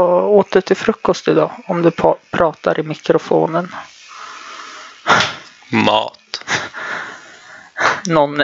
[0.00, 1.50] Vad åt du till frukost idag?
[1.66, 1.90] Om du
[2.30, 3.74] pratar i mikrofonen.
[5.68, 6.44] Mat.
[8.06, 8.42] Någon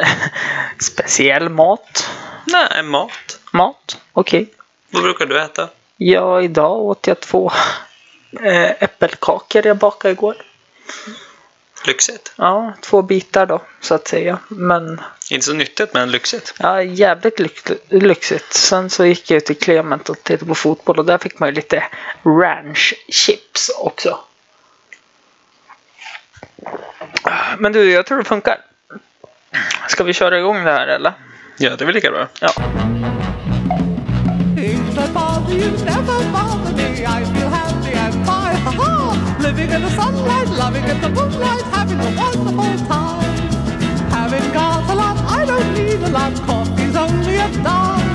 [0.79, 2.11] speciell mat?
[2.45, 3.41] Nej, mat.
[3.53, 3.99] Mat?
[4.13, 4.51] Okej.
[4.91, 5.69] Vad brukar du äta?
[5.97, 7.53] Ja, idag åt jag två
[8.41, 10.37] eh, äppelkakor jag bakade igår.
[11.87, 12.33] Lyxigt.
[12.37, 14.39] Ja, två bitar då, så att säga.
[14.49, 15.01] Men
[15.31, 16.55] Inte så nyttigt, men lyxigt.
[16.59, 18.53] ja, jävligt lyx- lyxigt.
[18.53, 21.55] Sen så gick jag till Clement och tittade på fotboll och där fick man ju
[21.55, 21.85] lite
[22.25, 24.19] ranch chips också.
[27.59, 28.59] Men du, jag tror det funkar.
[29.89, 31.13] Ska vi köra igång det här eller?
[31.59, 32.29] Ja, det är väl lika bra.
[32.41, 32.51] Ja.
[39.57, 43.23] Living in the sunlight, loving in the moonlight, having a wonderful time.
[44.11, 46.35] Having got a lot, I don't need a lot.
[46.47, 48.13] Coffee's only a dime.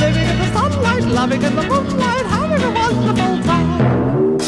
[0.00, 4.38] Living in the sunlight, loving in the moonlight, having a wonderful time.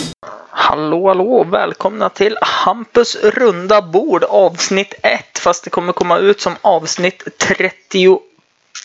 [0.50, 1.44] Hallå, hallå!
[1.44, 5.38] Välkomna till Hampus runda bord avsnitt 1.
[5.38, 7.72] Fast det kommer komma ut som avsnitt 38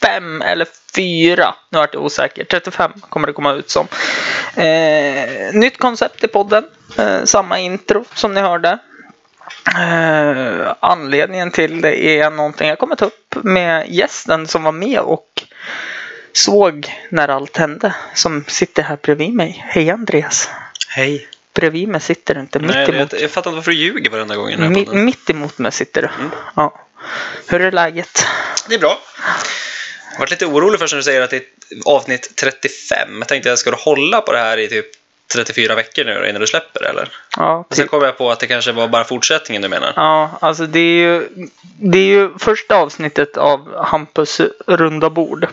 [0.04, 1.56] 35 eller 4.
[1.70, 2.44] Nu vart jag osäker.
[2.44, 3.88] 35 kommer det komma ut som.
[4.56, 6.66] Eh, nytt koncept i podden.
[6.98, 8.80] Eh, samma intro som ni hörde.
[9.78, 15.00] Eh, anledningen till det är någonting jag kommer ta upp med gästen som var med
[15.00, 15.44] och
[16.34, 17.96] såg när allt hände.
[18.14, 19.66] Som sitter här bredvid mig.
[19.68, 20.50] Hej Andreas!
[20.88, 21.28] Hej.
[21.54, 23.14] Bredvid mig sitter du inte, mitt Nej, emot.
[23.14, 26.10] jag, jag fattar inte varför du ljuger varenda gång Mi, mitt emot mig sitter du.
[26.56, 26.80] Ja.
[27.48, 28.26] Hur är läget?
[28.70, 29.00] Det är bra.
[30.14, 31.44] Jag varit lite orolig först när du säger att det är
[31.86, 33.18] avsnitt 35.
[33.20, 34.86] Jag tänkte jag skulle hålla på det här i typ
[35.34, 37.10] 34 veckor nu innan du släpper det, eller?
[37.38, 37.92] Ja, Och sen typ.
[37.92, 39.94] kom jag på att det kanske var bara fortsättningen du menar.
[39.96, 41.30] ja, alltså det är ju,
[41.80, 45.48] det är ju första avsnittet av Hampus runda bord.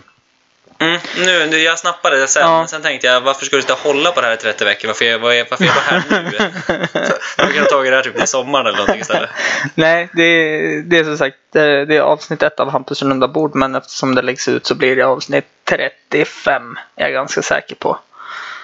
[0.81, 2.67] Mm, nu, nu, jag snappade det sen, Ja.
[2.67, 4.89] sen tänkte jag varför ska du inte hålla på det här i 30 veckor?
[4.89, 6.39] Varför är, vad är, varför är jag här nu?
[7.37, 9.31] Jag kunde ha tagit det här typ i sommaren eller någonting istället.
[9.75, 13.55] Nej, det är, det är som sagt det är avsnitt ett av Hampus runda bord.
[13.55, 16.79] Men eftersom det läggs ut så blir det avsnitt 35.
[16.95, 17.99] Jag är ganska säker på.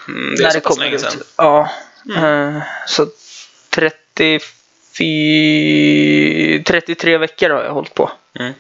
[0.09, 1.13] Mm, det är så pass länge sedan.
[1.37, 1.69] Ja.
[2.17, 3.07] eh, Så
[3.71, 4.41] 34,
[6.65, 8.11] 33 veckor har jag hållit på.
[8.39, 8.53] Mm.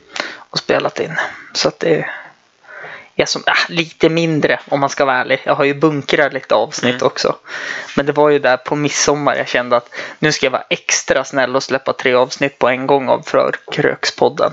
[0.51, 1.17] och spelat in.
[1.53, 2.07] Så att det
[3.17, 5.43] är som, äh, lite mindre om man ska vara ärlig.
[5.45, 7.07] Jag har ju bunkrat lite avsnitt Mm.
[7.07, 7.37] också.
[7.97, 9.89] Men det var ju där på midsommar jag kände att
[10.19, 14.53] nu ska jag vara extra snäll och släppa tre avsnitt på en gång av Förkrökspodden.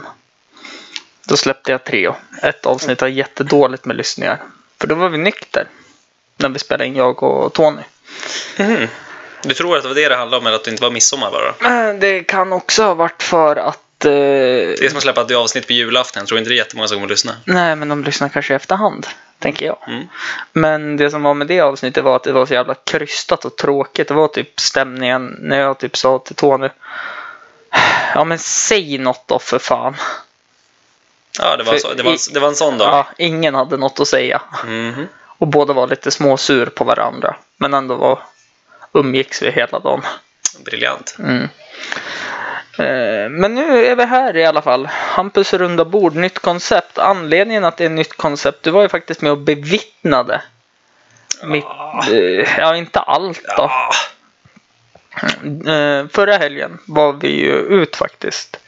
[1.27, 2.11] Då släppte jag tre.
[2.41, 4.41] Ett avsnitt har jättedåligt med lyssningar.
[4.79, 5.67] För då var vi nykter.
[6.37, 7.81] När vi spelade in jag och Tony.
[8.57, 8.87] Mhm.
[9.43, 11.31] Du tror att det var det det handlade om, eller att det inte var midsommar
[11.31, 11.53] bara?
[11.59, 15.31] Men det kan också ha varit för att eh, Det är som att släppa ett
[15.35, 16.19] avsnitt på julafton.
[16.21, 17.31] Jag tror inte det är jättemånga som kommer lyssna.
[17.45, 19.07] Nej, men de lyssnar kanske i efterhand,
[19.39, 19.77] tänker jag.
[19.87, 20.07] Mm.
[20.53, 23.55] Men det som var med det avsnittet var att det var så jävla krystat och
[23.55, 24.07] tråkigt.
[24.07, 26.69] Det var typ stämningen när jag typ sa till Tony.
[28.15, 29.95] Ja men säg något då för fan.
[31.39, 32.87] Ja, det var, För så, det, var, i- det var en sån dag.
[32.87, 34.41] Ja, ingen hade något att säga.
[34.65, 35.07] Mhm.
[35.37, 37.35] Och båda var lite småsur på varandra.
[37.57, 38.19] Men ändå var,
[38.93, 40.01] umgicks vi hela dagen.
[40.65, 41.15] Briljant.
[41.19, 41.49] Mm.
[42.77, 44.85] Eh, Men nu är vi här i alla fall.
[44.85, 46.97] Hampus runda bord, nytt koncept.
[46.97, 50.41] Anledningen att det är nytt koncept, du var ju faktiskt med och bevittnade.
[51.43, 51.65] Mitt,
[52.11, 53.71] eh, ja, inte allt då.
[53.71, 53.91] Ja.
[55.71, 58.59] Eh, Förra helgen var vi ju ut faktiskt.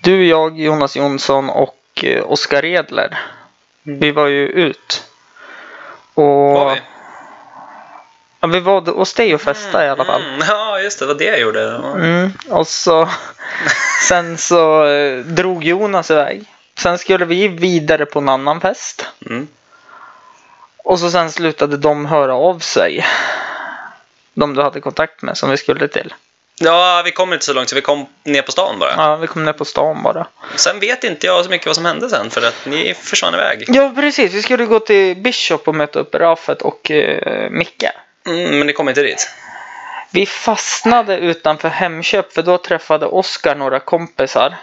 [0.00, 3.18] Du, jag, Jonas Jonsson och Oskar Edler.
[3.82, 5.04] Vi var ju ut.
[6.14, 6.52] Och...
[6.52, 6.80] Var vi?
[8.40, 10.22] Ja, vi var hos dig och festade i alla fall.
[10.22, 11.06] Mm, ja, just det.
[11.06, 11.60] Var det jag gjorde.
[11.60, 11.92] Ja.
[11.94, 13.08] Mm, och så
[14.08, 16.44] sen så eh, drog Jonas iväg.
[16.78, 19.06] Sen skulle vi vidare på en annan fest.
[19.26, 19.48] Mm.
[20.84, 23.06] Och så sen slutade de höra av sig.
[24.34, 26.14] De du hade kontakt med som vi skulle till.
[26.58, 28.94] ja, vi kom inte så långt så vi kom ner på stan bara.
[28.96, 30.26] Ja, vi kom ner på stan bara.
[30.56, 33.64] Sen vet inte jag så mycket vad som hände sen för att ni försvann iväg.
[33.68, 34.32] Ja, precis.
[34.32, 37.84] Vi skulle gå till Bishop och möta upp Rafet och eh, Micke.
[38.26, 39.30] Mm, men ni kom inte dit.
[40.10, 44.56] Vi fastnade utanför Hemköp för då träffade Oskar några kompisar.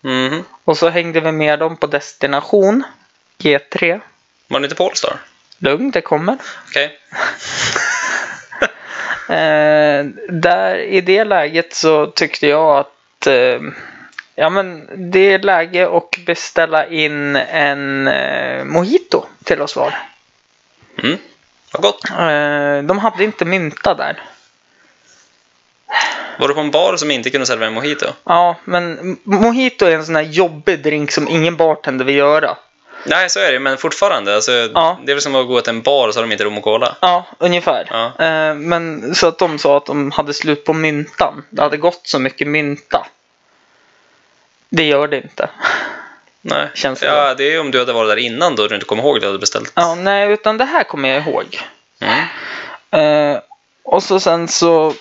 [0.00, 0.44] Mhm.
[0.64, 2.82] Och så hängde vi med dem på destination
[3.38, 4.00] G3.
[4.48, 5.16] Var ni inte på Allstar?
[5.58, 6.38] Lugn, det kommer.
[6.68, 6.98] Okej.
[9.28, 13.60] Eh, där i det läget så tyckte jag att eh,
[14.34, 19.94] ja, men det är läge att beställa in en eh, mojito till oss var.
[21.02, 21.18] Mm.
[21.72, 22.10] Vad gott.
[22.10, 24.22] Eh, de hade inte mynta där.
[26.38, 28.06] Var du på en bar som inte kunde servera mojito?
[28.24, 32.56] Ja, men mojito är en sån här jobbig drink som ingen bartender vill göra.
[33.06, 34.34] Nej, så är det men fortfarande.
[34.34, 34.98] Alltså, Ja.
[35.04, 36.56] Det är väl som att gå till en bar och så har de inte rom
[36.58, 36.96] att cola.
[37.00, 37.86] Ja, ungefär.
[37.90, 38.24] Ja.
[38.24, 41.44] Eh, men så att de sa att de hade slut på myntan.
[41.50, 43.06] Det hade gått så mycket mynta.
[44.68, 45.48] Det gör det inte.
[46.42, 46.68] Nej.
[46.74, 49.02] Känns det ja, det är om du hade varit där innan då du inte kommer
[49.02, 49.72] ihåg det du hade beställt.
[49.76, 51.60] Ja, nej, utan det här kommer jag ihåg.
[52.00, 53.34] Mm.
[53.34, 53.40] Eh,
[53.82, 54.94] och så sen så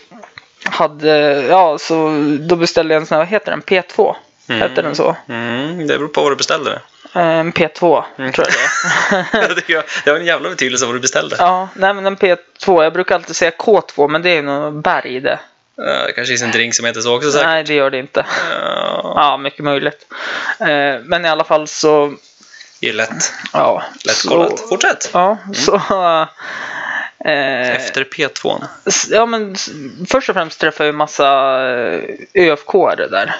[0.63, 1.09] hade,
[1.49, 2.09] ja, så
[2.39, 3.61] då beställde jag en sån här, vad heter den?
[3.61, 4.15] P2?
[4.49, 4.61] Mm.
[4.61, 5.15] Heter den så?
[5.29, 6.71] Mm, det beror på vad du beställde.
[7.15, 8.31] Eh, En P2, Mm.
[8.31, 9.63] tror jag det är.
[9.73, 11.35] Jag- det har en jävla betydelse vad du beställde.
[11.39, 15.19] ja, nej men en P2, jag brukar alltid säga K2, men det är nog berg
[15.19, 15.39] det.
[15.85, 17.47] Ja, det kanske finns en drink som heter så också säkert.
[17.47, 18.25] Nej, det gör det inte.
[18.51, 20.05] Ja, Ja, mycket möjligt.
[20.59, 22.13] Eh, men i alla fall så,
[22.81, 23.33] det är lätt.
[23.53, 23.83] ja.
[24.05, 24.59] Lätt så, kollat.
[24.69, 25.09] Fortsätt.
[25.13, 25.75] Ja, så...
[27.25, 28.63] Eh, Efter P2.
[28.85, 29.55] S- Ja, men
[30.09, 31.27] först och främst träffade jag en massa
[31.69, 32.01] eh,
[32.33, 33.35] ÖFK-are där.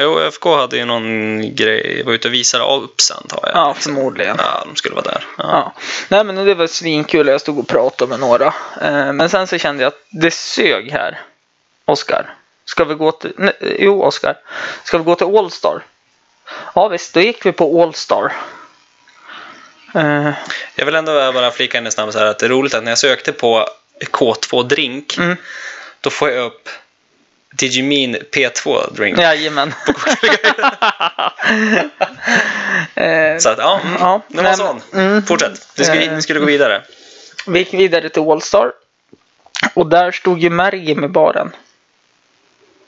[0.00, 2.02] Jo, FK hade ju någon grej.
[2.06, 3.52] Var ute och visade Alps antar jag.
[3.54, 4.36] Ja, förmodligen.
[4.38, 5.24] Ja, de skulle vara där.
[5.38, 5.44] Ja.
[5.48, 5.72] Ja.
[6.08, 7.26] Nej, men det var svinkul.
[7.28, 8.46] Jag stod och pratade med några.
[8.82, 11.20] Eh, Men sen så kände jag att det sög här.
[11.84, 12.34] Oskar.
[12.64, 13.32] Ska vi gå till...
[13.36, 14.36] Nej, jo, Oskar.
[14.84, 15.82] Ska vi gå till Allstar?
[16.74, 17.14] Ja, visst.
[17.14, 18.32] Då gick vi på Allstar.
[19.94, 20.30] Eh,
[20.74, 22.90] Jag vill ändå bara flika in snabbt så här att det är roligt att när
[22.90, 23.68] jag sökte på
[24.12, 25.36] K2 drink Mm.
[26.00, 26.68] då får jag upp
[27.52, 29.18] Digimin P2 drink.
[29.18, 29.74] Jajamän.
[33.38, 34.80] Så att ja, mm, Ja, det var nej, sån.
[34.90, 35.22] men- mm.
[35.22, 35.68] Fortsätt.
[35.76, 36.14] Vi skulle, Eh.
[36.14, 36.82] vi skulle gå vidare.
[37.46, 38.72] Vi gick vidare till Allstar.
[39.74, 41.52] Och där stod ju Mergim i baren.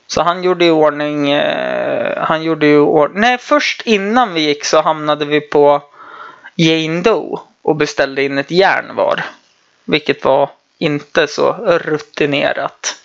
[0.07, 4.65] Så han gjorde i ordning, eh, han gjorde ju ordning, nej först innan vi gick
[4.65, 5.81] så hamnade vi på
[6.55, 9.23] Jane Doe och beställde in ett järn var.
[9.85, 11.53] Vilket var inte så
[11.83, 12.95] rutinerat.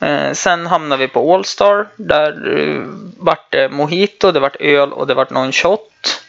[0.00, 1.88] Eh, sen hamnade vi på Allstar.
[1.96, 2.82] Där eh,
[3.18, 6.22] vart det mojito, det vart öl och det vart någon shot.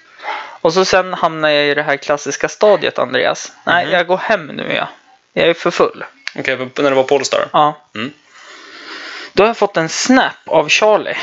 [0.62, 3.51] Och så sen hamnade jag i det här klassiska stadiet Andreas.
[3.66, 3.94] Nej, Mhm.
[3.94, 4.88] jag går hem nu ja.
[5.33, 6.06] Jag är för full.
[6.39, 7.45] Okej, på- när det var Polestar.
[7.54, 7.77] Ja.
[7.95, 8.12] Mm.
[9.33, 11.18] Då har jag fått en snap av Charlie.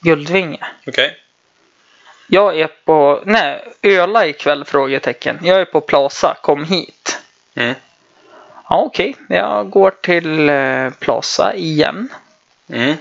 [0.00, 0.66] Guldvinge.
[0.86, 1.16] Okej.
[2.26, 4.64] Jag är på, nej, öla ikväll?
[4.64, 5.38] Frågetecken.
[5.42, 7.18] Jag är på Plaza, kom hit.
[7.54, 7.74] Mm.
[8.68, 9.16] Ja, okej.
[9.28, 12.08] Jag går till eh, Plaza igen.
[12.68, 12.96] Mm.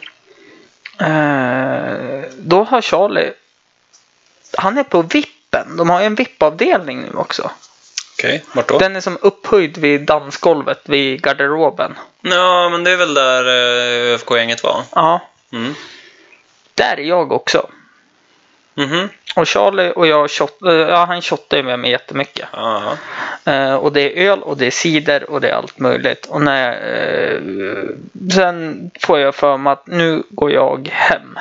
[0.99, 3.33] Eh, då har Charlie,
[4.57, 5.77] han är på vippen.
[5.77, 7.51] De har ju en VIP-avdelning nu också.
[8.17, 8.77] Okej, vart då?
[8.79, 11.95] Den är som upphöjd vid dansgolvet vid garderoben.
[12.21, 14.83] Ja, men det är väl där eh, ÖFK-gänget var.
[14.95, 15.21] Ja,
[15.51, 15.73] Mm.
[16.73, 17.69] där är jag också.
[18.77, 19.09] Mhm.
[19.35, 22.49] Och Charlie och jag, shot, eh, ja, han shottar ju med mig jättemycket.
[22.53, 22.97] Ja.
[23.45, 26.25] Eh, och det är öl och det är cider och det är allt möjligt.
[26.25, 27.39] Och när, eh,
[28.33, 31.39] sen får jag för mig att nu går jag hem.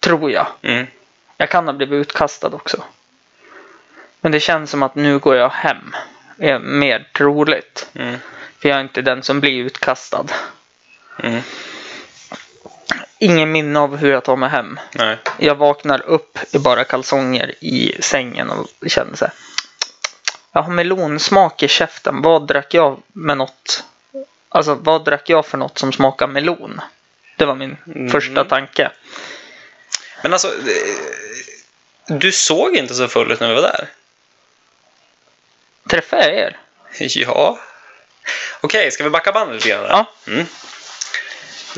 [0.00, 0.46] Tror jag.
[0.62, 0.86] Mm.
[1.36, 2.82] Jag kan ha blivit utkastad också.
[4.20, 5.94] Men det känns som att nu går jag hem.
[6.38, 7.88] är mer troligt.
[7.94, 8.16] Mm.
[8.58, 10.24] För jag är inte den som blir utkastad.
[11.22, 11.42] Mm.
[13.18, 14.80] Ingen minne av hur jag tar mig hem.
[14.92, 15.16] Nej.
[15.38, 19.34] Jag vaknar upp i bara kalsonger i sängen och känner så här.
[20.52, 22.22] Jag har melonsmak i käften.
[22.22, 23.84] Vad drack jag med något?
[24.48, 26.80] Alltså vad drack jag för något som smakar melon?
[27.36, 28.10] Det var min Mm.
[28.10, 28.90] första tanke.
[30.22, 30.52] Men alltså,
[32.06, 33.88] du såg inte så full ut när vi var där.
[35.90, 36.58] Träffade jag er?
[36.98, 37.58] Ja.
[38.60, 39.84] Okej, ska vi backa bandet lite grann?
[39.88, 40.06] Ja.
[40.32, 40.46] Mm.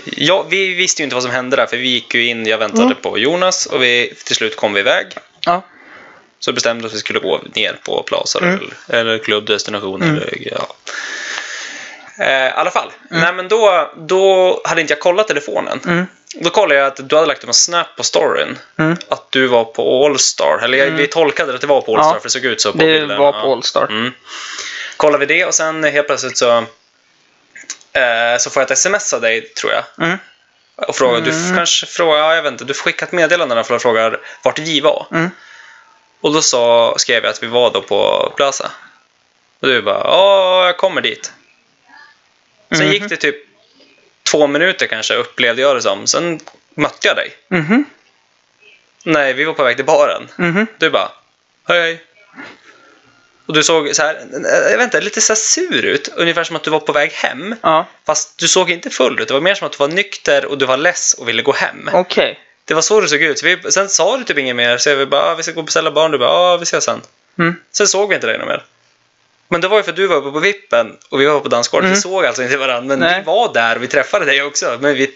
[0.05, 2.59] Ja, vi visste ju inte vad som hände där, för vi gick ju in, jag
[2.59, 2.97] väntade Mm.
[3.02, 5.07] på Jonas och vi, till slut kom vi iväg.
[5.47, 5.62] Ja.
[6.40, 8.55] Så bestämde vi att vi skulle gå ner på Plaza Mm.
[8.88, 10.02] eller, eller klubbdestination.
[10.02, 10.17] Mm.
[10.17, 10.67] Eller, ja.
[12.21, 12.93] Eh, I alla fall.
[13.11, 15.81] Nej, men då, då hade inte jag kollat telefonen.
[15.87, 16.07] Mm.
[16.35, 18.59] Då kollade jag att du hade lagt upp en snap på storyn.
[18.78, 18.97] Mm.
[19.09, 20.61] Att du var på Allstar.
[20.64, 22.21] Eller jag, vi tolkade att det var på Allstar Ja.
[22.21, 23.19] för det såg ut så på Det bilden.
[23.19, 23.52] var på Ja.
[23.52, 23.87] Allstar.
[23.90, 24.11] Mm.
[24.97, 26.64] Kollade vi det och sen helt plötsligt så,
[27.92, 29.85] eh, så får jag ett sms av dig, tror jag.
[30.07, 30.18] Mm.
[30.76, 33.64] Och frågar, Du f- kanske frågar, ja, jag vet inte, du får skicka ett meddelande
[33.64, 35.07] för att fråga vart vi var.
[35.12, 35.30] Mm.
[36.21, 38.71] Och då sa, skrev jag att vi var då på Plaza.
[39.61, 41.33] Och du bara, ja, jag kommer dit.
[42.71, 42.92] Sen Mhm.
[42.92, 43.37] gick det typ
[44.30, 46.07] två minuter kanske, upplevde jag det som.
[46.07, 46.40] Sen
[46.75, 47.37] mötte jag dig.
[47.49, 47.85] Mhm.
[49.04, 50.28] Nej, vi var på väg till baren.
[50.37, 50.66] Mhm.
[50.78, 51.11] Du bara,
[51.68, 52.04] hej hej.
[53.49, 54.26] Och du såg så här,
[54.71, 56.09] jag vet inte, lite så sur ut.
[56.17, 57.55] Ungefär som att du var på väg hem.
[57.62, 57.87] Ja.
[58.07, 59.28] Fast du såg inte full ut.
[59.28, 61.52] Det var mer som att du var nykter och du var less och ville gå
[61.52, 61.90] hem.
[61.93, 62.38] Okej.
[62.64, 63.38] Det var så det såg ut.
[63.38, 64.78] Så vi, sen sa du typ inget mer.
[64.78, 66.11] Så vi bara, ah, vi ska gå och beställa barn.
[66.11, 67.00] Du bara, ja, vi ses sen.
[67.38, 67.57] Mm.
[67.73, 68.64] Sen såg vi inte dig något mer.
[69.49, 71.49] Men det var ju för att du var uppe på vippen och vi var på
[71.49, 71.87] dansgolvet.
[71.87, 71.95] Mm.
[71.95, 72.97] Vi såg alltså inte varandra.
[72.97, 73.21] Men Nej.
[73.21, 74.78] vi var där och vi träffade dig också.
[74.81, 75.14] Men vi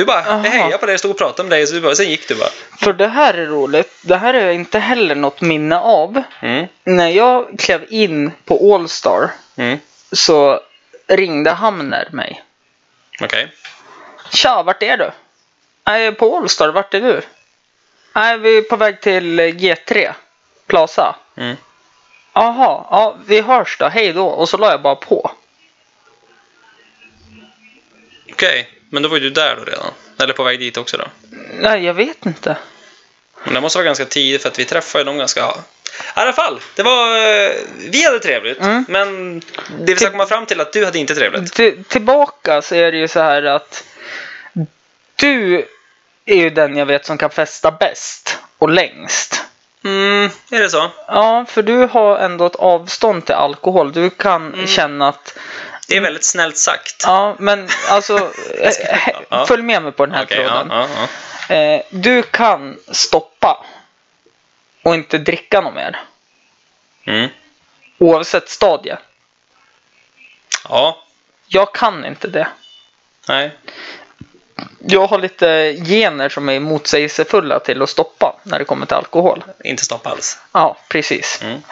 [0.00, 0.44] Du bara, Aha.
[0.44, 2.34] jag hejade på dig, stod och pratade med dig, så du bara, sen gick du
[2.34, 2.48] bara.
[2.78, 3.92] För det här är roligt.
[4.02, 6.22] Det här är inte heller något minne av.
[6.40, 9.78] Mm, När jag klev in på Allstar mm,
[10.12, 10.60] så
[11.06, 12.42] ringde Hamner mig.
[13.20, 13.52] okej.
[14.32, 15.10] Tja, vart är du?
[15.84, 17.20] Jag är på Allstar, vart är du?
[18.14, 20.12] Nej, vi är på väg till G3
[20.66, 21.16] Plaza.
[21.36, 21.56] Mm.
[22.32, 24.26] Jaha, ja, vi hörs då, hej då.
[24.26, 25.30] Och så la jag bara på.
[28.32, 29.90] Okej, men då var ju du där då redan.
[30.22, 31.04] Eller på väg dit också då.
[31.60, 32.56] Nej, jag vet inte.
[33.44, 35.40] Men det måste vara ganska tidigt för att vi träffade dem ganska...
[35.40, 35.44] I
[36.14, 37.16] alla fall, det var...
[37.18, 37.50] eh,
[37.90, 38.84] Vi hade trevligt, Mm.
[38.88, 39.40] men
[39.80, 41.52] det vi ska komma fram till att du hade inte trevligt.
[41.52, 43.84] Till, tillbaka så är det ju så här att
[45.16, 45.66] du
[46.24, 49.42] är ju den jag vet som kan festa bäst och längst.
[49.84, 50.90] Mm, är det så?
[51.06, 53.92] Ja, för du har ändå ett avstånd till alkohol.
[53.92, 54.66] Du kan Mm.
[54.66, 55.38] känna att,
[55.90, 57.02] Det är väldigt snällt sagt.
[57.04, 58.16] ja men alltså,
[58.58, 58.72] eh,
[59.28, 59.46] Ja.
[59.46, 60.68] följ med mig på den här ja, tråden.
[60.70, 60.86] ja,
[61.48, 61.54] ja.
[61.54, 63.66] Eh, du kan stoppa
[64.82, 66.00] och inte dricka något mer.
[67.04, 67.28] Mm.
[67.98, 68.96] Oavsett stadie.
[70.68, 71.02] Ja,
[71.46, 72.48] Jag kan inte det.
[73.28, 73.50] nej.
[74.78, 79.44] Jag har lite gener som är motsägelsefulla till att stoppa när det kommer till alkohol.
[79.64, 80.38] Inte stoppa alls.
[80.52, 81.42] Ja, precis.
[81.42, 81.62] Mm.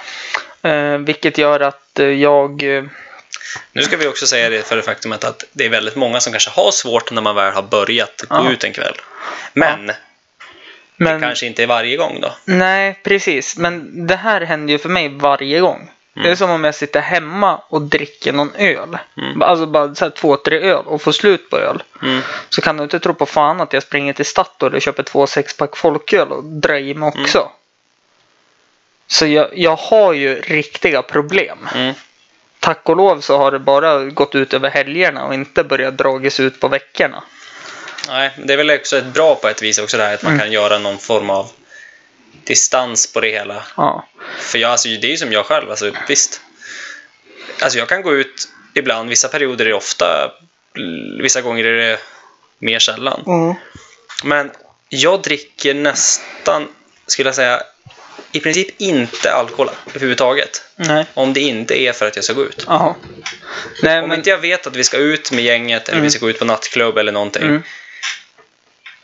[0.62, 2.62] Eh, vilket gör att eh, jag...
[3.72, 6.32] Nu ska vi också säga det för det faktumet att det är väldigt många som
[6.32, 8.50] kanske har svårt när man väl har börjat gå Ja.
[8.52, 8.94] ut en kväll.
[9.52, 9.92] Men
[10.96, 12.34] men, kanske inte är varje gång då.
[12.44, 13.56] Nej, precis.
[13.56, 15.90] Men det här händer ju för mig varje gång.
[16.14, 18.98] Det är som om jag sitter hemma och dricker någon öl.
[19.16, 19.42] Mm.
[19.42, 21.82] Alltså bara så här två, tre öl och får slut på öl.
[22.02, 22.20] Mm.
[22.48, 25.26] Så kan du inte tro på fan att jag springer till Statoil och köper två
[25.26, 27.38] sexpack folköl och drar i mig också.
[27.38, 27.50] Mm.
[29.06, 31.68] Så jag, jag har ju riktiga problem.
[32.60, 36.40] Tack och lov så har det bara gått ut över helgerna och inte börjat dragis
[36.40, 37.22] ut på veckorna.
[38.08, 40.32] Nej, det är väl också ett bra på ett vis också det här att man
[40.32, 40.44] Mm.
[40.44, 41.50] kan göra någon form av
[42.44, 43.62] distans på det hela.
[43.76, 44.06] Ja.
[44.38, 46.40] För jag, alltså, det är ju som jag själv, alltså, visst.
[47.62, 50.32] Alltså jag kan gå ut ibland, vissa perioder är det ofta,
[51.22, 51.98] vissa gånger är det
[52.58, 53.24] mer sällan.
[53.26, 53.54] Mm.
[54.24, 54.50] Men
[54.88, 56.68] jag dricker nästan,
[57.06, 57.62] skulle jag säga,
[58.32, 60.62] i princip inte alkohol överhuvudtaget.
[60.76, 61.06] Nej.
[61.14, 62.64] Om det inte är för att jag ska gå ut.
[62.66, 62.94] Jaha.
[63.82, 64.18] Nej, Om men...
[64.18, 66.04] inte jag vet att vi ska ut med gänget eller Mm.
[66.04, 67.42] vi ska gå ut på nattklubb eller någonting.
[67.42, 67.62] Mm.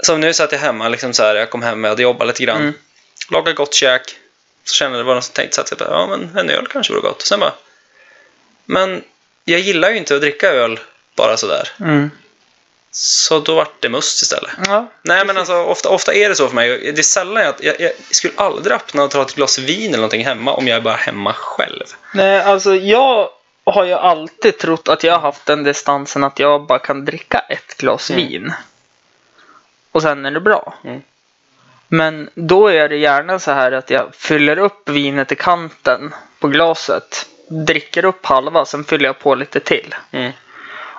[0.00, 2.44] Som nu satt jag hemma, liksom så här, jag kom hem och hade jobbat lite
[2.44, 2.60] grann.
[2.60, 2.74] Mm.
[3.30, 4.16] Lagade gott käk.
[4.64, 6.92] Så kände jag det var någon som tänkte så att ja men en öl kanske
[6.92, 7.16] vore gott.
[7.22, 7.52] Och sen bara,
[8.64, 9.04] men
[9.44, 10.80] jag gillar ju inte att dricka öl
[11.16, 11.68] bara sådär.
[11.80, 12.10] Mm.
[12.96, 14.50] Så då vart det must istället.
[14.66, 14.86] Ja.
[15.02, 16.92] Nej men alltså ofta, ofta är det så för mig.
[16.92, 19.96] Det är sällan jag, jag, jag skulle aldrig öppna och ta ett glas vin eller
[19.96, 21.84] någonting hemma om jag är bara hemma själv.
[22.14, 23.28] Nej, alltså jag
[23.64, 27.38] har ju alltid trott att jag har haft den distansen att jag bara kan dricka
[27.38, 28.26] ett glas Mm.
[28.28, 28.52] vin.
[29.92, 30.74] Och sen är det bra.
[30.84, 31.02] Mm.
[31.88, 36.48] Men då är det gärna så här att jag fyller upp vinet i kanten på
[36.48, 37.26] glaset.
[37.48, 39.94] Dricker upp halva, sen fyller jag på lite till.
[40.10, 40.32] Mm.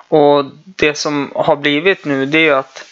[0.08, 2.84] Och det som har blivit nu det är ju att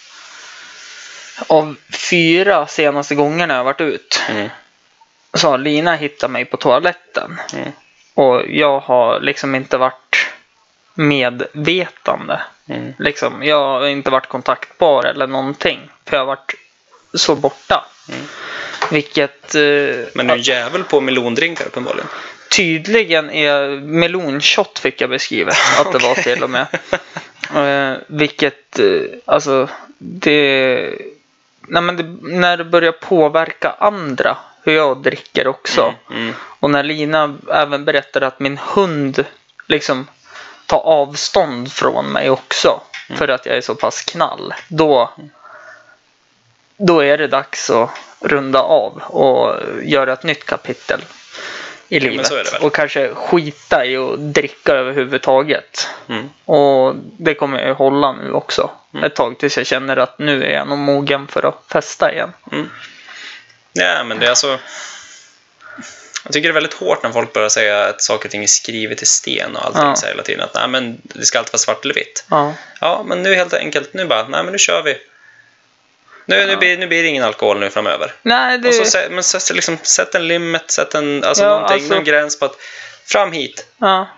[1.47, 1.77] av
[2.11, 4.49] fyra senaste gångerna jag varit ut Mm.
[5.35, 7.41] så har Lina hittat mig på toaletten.
[7.53, 7.73] Mm.
[8.15, 10.27] Och jag har liksom inte varit
[10.95, 12.41] medvetande.
[12.69, 12.93] Mm.
[12.99, 15.91] Liksom, jag har inte varit kontaktbar eller någonting.
[16.05, 16.55] För jag har varit
[17.15, 17.85] så borta.
[18.09, 18.27] Mm.
[18.91, 19.61] Vilket eh,
[20.15, 22.09] Men du är en jävel på melondrinkar uppenbarligen.
[22.57, 26.67] Tydligen är melonshot fick jag beskrivet att det var till och med.
[27.55, 29.69] Eh, vilket, eh, alltså,
[29.99, 30.99] det...
[31.69, 35.95] Nej, men det, när det börjar påverka andra, hur jag dricker också.
[36.11, 36.23] Mm.
[36.23, 36.35] Mm.
[36.61, 39.25] Och när Lina även berättade att min hund
[39.67, 40.07] liksom
[40.67, 42.81] tar avstånd från mig också.
[43.17, 44.55] För att jag är så pass knall.
[44.69, 45.11] Då,
[46.77, 51.01] då är det dags att runda av och göra ett nytt kapitel
[51.89, 52.33] i livet.
[52.33, 52.47] väl.
[52.61, 55.89] Och kanske skita i att dricka överhuvudtaget.
[56.09, 56.31] Mm.
[56.45, 58.71] Och det kommer jag ju hålla nu också.
[58.95, 59.05] Mm.
[59.05, 62.33] Ett tag tills jag känner att nu är jag nog mogen för att festa igen.
[63.73, 64.59] Ja, men det är alltså...
[66.25, 68.47] Jag tycker det är väldigt hårt när folk börjar säga att saker och ting är
[68.47, 69.97] skrivet i sten och allting Ja.
[69.97, 70.45] så hela tiden.
[70.45, 72.25] Att nej, men det ska alltid vara svart eller vitt.
[72.31, 72.55] Ja.
[72.81, 74.97] Ja, men nu helt enkelt, nu bara, nej men nu kör vi.
[76.27, 78.13] Nu, nu, blir, nu blir det ingen alkohol nu framöver.
[78.23, 78.69] Nej, det...
[78.69, 81.95] Och så, sä- men så, liksom, sätt en limit, sätt en, alltså Ja, någonting, alltså-
[81.95, 82.57] någon gräns på att
[83.07, 84.09] fram hit, ja.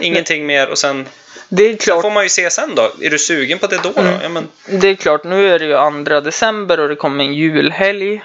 [0.00, 1.06] ingenting mer och sen
[1.48, 2.92] Det är klart får man ju se sen då.
[3.02, 3.92] Är du sugen på det då?
[3.94, 4.00] då?
[4.00, 4.14] Mm.
[4.22, 7.34] Ja, men, Det är klart, nu är det ju andra december och det kommer en
[7.34, 8.22] julhelg.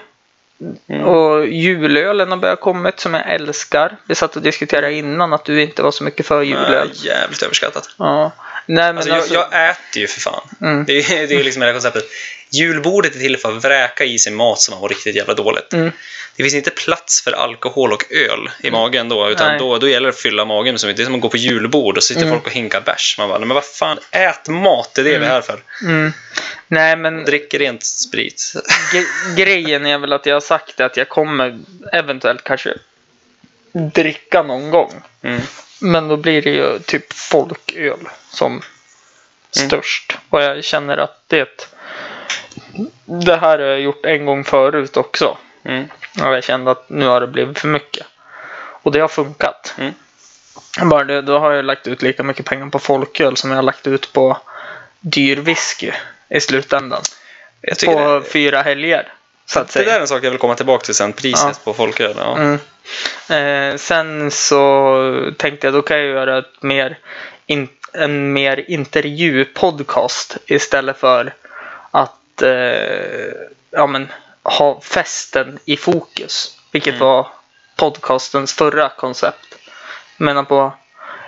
[0.88, 1.04] Mm.
[1.06, 3.96] Och julölen har börjat kommit som jag älskar.
[4.08, 6.90] Vi satt och diskuterade innan att du inte var så mycket för julöl.
[6.90, 7.88] äh, jävligt överskattat.
[7.98, 8.32] Ja.
[8.66, 10.40] Nej men Alltså, alltså, jag, jag äter ju för fan.
[10.60, 10.84] Mm.
[10.84, 12.04] Det, är, det är liksom hela konceptet.
[12.50, 15.72] Julbordet är till för att vräka i sig mat som har varit riktigt jävla dåligt.
[15.72, 15.92] Mm.
[16.36, 19.58] Det finns inte plats för alkohol och öl i magen då, utan Nej.
[19.58, 20.78] då, då gäller det att fylla magen.
[20.78, 22.34] Som, det är som att gå på julbord och sitter Mm.
[22.34, 23.14] folk och hinkar bärs.
[23.18, 25.62] Man bara, "Nej, men vad fan, ät mat, det är det vi är här för.
[25.82, 26.12] Mm.
[26.68, 28.52] Nej, men Drick rent sprit.
[29.36, 31.58] Grejen är väl att jag har sagt att jag kommer
[31.92, 32.74] eventuellt kanske
[33.72, 35.02] dricka någon gång.
[35.22, 35.40] Mm.
[35.80, 38.62] Men då blir det ju typ folköl som
[39.50, 40.16] störst.
[40.28, 41.70] Och jag känner att det
[43.04, 45.38] det här har jag gjort en gång förut också.
[45.64, 45.88] Mm.
[46.20, 48.06] Och jag kände att nu har det blivit för mycket.
[48.82, 49.74] Och det har funkat.
[49.78, 49.94] Mm.
[50.90, 53.62] Bara det, då har jag lagt ut lika mycket pengar på folköl som jag har
[53.62, 54.38] lagt ut på
[55.00, 55.92] dyr whisky
[56.28, 57.02] i slutändan.
[57.84, 59.12] På det, fyra helger.
[59.46, 59.88] Så att det säga.
[59.88, 61.60] där är en sak jag vill komma tillbaka till sen, priset Ja.
[61.64, 62.14] på folköl.
[62.18, 62.36] Ja.
[62.38, 62.58] Mm.
[63.72, 66.98] Eh, sen så tänkte jag då kan jag göra ett mer
[67.46, 71.34] in, en mer intervjupodcast istället för
[71.90, 73.32] att eh,
[73.70, 74.08] ja, men,
[74.42, 76.58] ha festen i fokus.
[76.72, 77.06] Vilket Mm.
[77.06, 77.26] var
[77.76, 79.54] podcastens förra koncept.
[80.16, 80.72] Menar på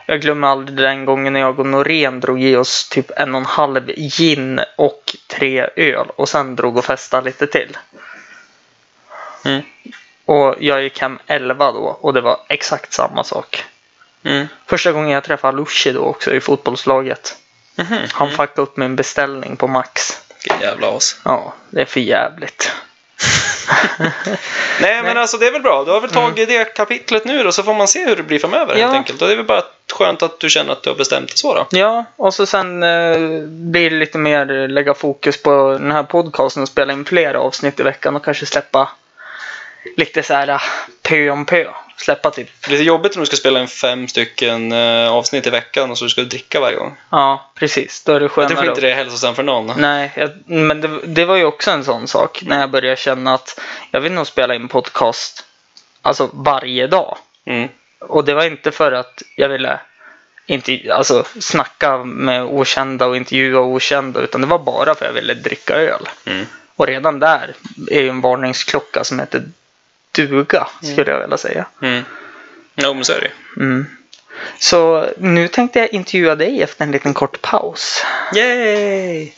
[0.06, 3.40] jag glömmer aldrig den gången när jag och Norén drog i oss typ en och
[3.40, 7.76] en halv gin och tre öl och sen drog och festade lite till.
[9.44, 9.62] Mm.
[10.24, 13.64] Och jag gick hem 11 då och det var exakt samma sak.
[14.22, 14.46] Mm.
[14.66, 17.36] Första gången jag träffade Alushi då också i fotbollslaget.
[17.74, 17.98] Mhm.
[18.12, 20.20] Han fuckade upp min beställning på Max.
[20.44, 21.16] Vilken jävla as.
[21.24, 22.72] Ja, det är för jävligt.
[24.80, 25.84] Nej, men alltså det är väl bra.
[25.84, 28.38] Du har väl tagit det kapitlet nu då, så får man se hur det blir
[28.38, 28.80] framöver Ja.
[28.86, 29.22] helt enkelt.
[29.22, 31.54] Och det är väl bara skönt att du känner att du har bestämt dig så
[31.54, 31.66] då.
[31.70, 36.02] Ja, och så sen eh, blir det lite mer eh, lägga fokus på den här
[36.02, 38.88] podcasten och spela in fler avsnitt i veckan och kanske släppa
[39.96, 40.60] lite så här eh,
[41.02, 41.64] pö om pö.
[41.96, 45.90] Släppa typ, lite jobbigt om du ska spela in fem stycken eh, avsnitt i veckan
[45.90, 46.96] och så ska du dricka varje gång.
[47.10, 48.66] ja precis, då är det Jag tror skönare.
[48.68, 49.80] inte det är hälsosamt för någon.
[49.80, 53.34] Nej, jag, men det, det var ju också en sån sak när jag började känna
[53.34, 55.44] att jag vill nog spela in podcast
[56.02, 57.16] alltså varje dag.
[57.44, 57.68] Mm.
[57.98, 59.80] Och det var inte för att jag ville
[60.46, 65.20] inte, alltså, snacka med okända och intervjua okända utan det var bara för att jag
[65.20, 66.08] ville dricka öl.
[66.26, 66.46] Mm.
[66.76, 67.54] Och redan där
[67.90, 69.42] är ju en varningsklocka som heter
[70.12, 71.66] duga, skulle jag vilja säga.
[71.82, 72.02] Mm.
[72.76, 73.60] Jo, men så är det.
[73.62, 73.86] Mm.
[74.58, 78.04] Så nu tänkte jag intervjua dig efter en liten kort paus.
[78.34, 79.32] Yay!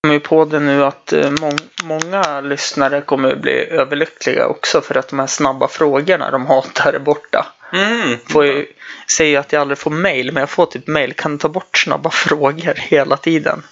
[0.00, 4.96] kommer ju på det nu att eh, mång- många lyssnare kommer bli överlyckliga också för
[4.98, 7.46] att de här snabba frågorna de hatar är borta.
[7.72, 8.18] Mm.
[8.28, 8.66] Får ju,
[9.06, 11.12] säger att jag aldrig får mail, men jag får typ mail.
[11.12, 13.62] Kan du ta bort snabba frågor hela tiden?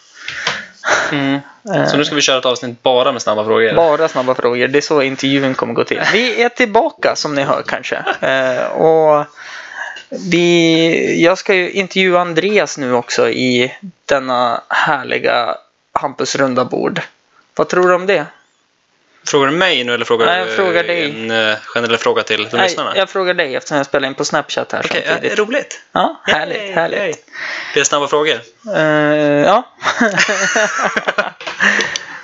[1.13, 1.41] Mm.
[1.75, 3.75] Eh, Så nu ska vi köra ett avsnitt bara med snabba frågor?
[3.75, 4.69] Bara snabba frågor.
[4.69, 6.01] Det är så intervjun kommer gå till.
[6.13, 7.97] Vi är tillbaka som ni hör kanske.
[8.21, 9.25] Eh, och
[10.31, 13.73] vi, jag ska ju intervjua Andreas nu också i
[14.07, 15.55] denna härliga
[15.93, 17.01] Hampus runda bord.
[17.57, 18.27] Vad tror du om det?
[19.27, 21.05] Frågar du mig nu eller frågar Nej, jag frågar dig.
[21.05, 22.97] en uh, generell fråga till de Nej, lyssnarna?
[22.97, 25.39] jag frågar dig eftersom jag spelar in på Snapchat här Okej, samtidigt.
[25.39, 25.81] ja, roligt.
[25.93, 26.99] Ja, härligt, Yay, härligt.
[26.99, 27.15] yay.
[27.75, 28.41] Det snabba frågor?
[28.77, 29.69] Eh, ja.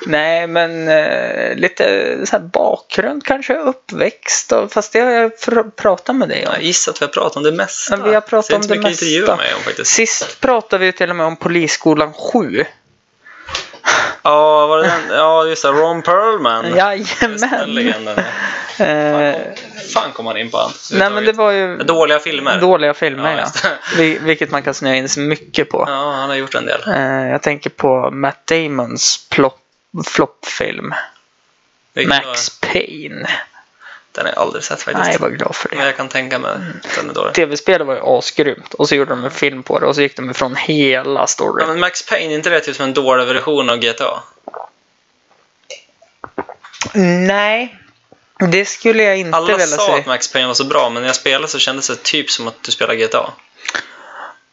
[0.07, 4.53] Nej, men eh, lite så här bakgrund kanske, uppväxt.
[4.53, 5.33] Och, fast det har jag
[5.77, 6.53] pratat med dig om.
[6.55, 7.97] Jag gissar att vi har pratat om det mesta.
[7.97, 9.37] Ja, vi har pratat om det mesta.
[9.37, 9.91] mig om faktiskt.
[9.91, 12.65] Sist pratade vi till och med om Polisskolan 7.
[14.31, 15.17] Ja, var det den?
[15.19, 15.69] Ja, just det.
[15.69, 16.77] Ron Perlman.
[16.77, 17.75] Jajamän!
[17.75, 18.19] legenden.
[18.81, 19.35] Eh,
[19.95, 20.71] fan kom man in på han?
[20.93, 22.61] nej, men det var ju Dåliga filmer.
[22.61, 23.71] dåliga filmer, Ja, ja.
[23.97, 25.85] Vil- Vilket man kan snöa in sig mycket på.
[25.89, 26.81] Ja, han har gjort en del.
[26.89, 29.29] Eh, jag tänker på Matt Damons
[30.07, 30.95] floppfilm.
[32.09, 33.29] Max Payne.
[34.19, 35.05] Den har jag aldrig sett faktiskt.
[35.05, 35.85] Nej, jag var glad för Men det.
[35.87, 37.35] jag kan tänka mig att den är dålig.
[37.35, 38.75] Tv-spelet var ju asgrymt.
[38.75, 41.27] Och så gjorde de en film på det och så gick de ifrån hela Ja,
[41.27, 41.69] storyn.
[41.69, 44.23] men Max Payne, är inte det typ som en dålig version av GTA?
[47.27, 47.77] Nej,
[48.51, 49.99] det skulle jag inte Alla vilja sa säga.
[49.99, 52.49] att Max Payne var så bra, men när jag spelade så kändes det typ som
[52.49, 53.31] att du spelar GTA.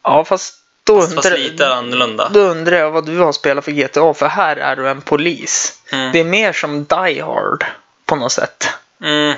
[0.02, 2.28] Ja, fast då Fast undrar, lite annorlunda.
[2.28, 4.14] då undrar jag vad du har spelat för GTA.
[4.14, 5.78] För här är du en polis.
[5.92, 6.12] Mm.
[6.12, 7.64] Det är mer som Die Hard
[8.04, 8.68] på något sätt.
[9.02, 9.34] Mm.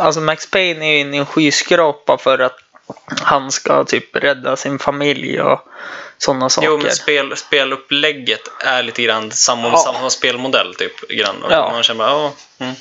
[0.00, 2.58] Alltså Max Payne är ju inne i en skyskrapa för att
[3.22, 5.60] han ska typ rädda sin familj och
[6.18, 6.68] sådana saker.
[6.68, 9.76] Jo, men spel, spelupplägget är lite grann samma, Ja.
[9.76, 10.74] samma spelmodell.
[10.74, 11.36] Typ, grann.
[11.50, 11.70] Ja.
[11.72, 12.32] Man känner bara, ja.
[12.58, 12.74] Mm.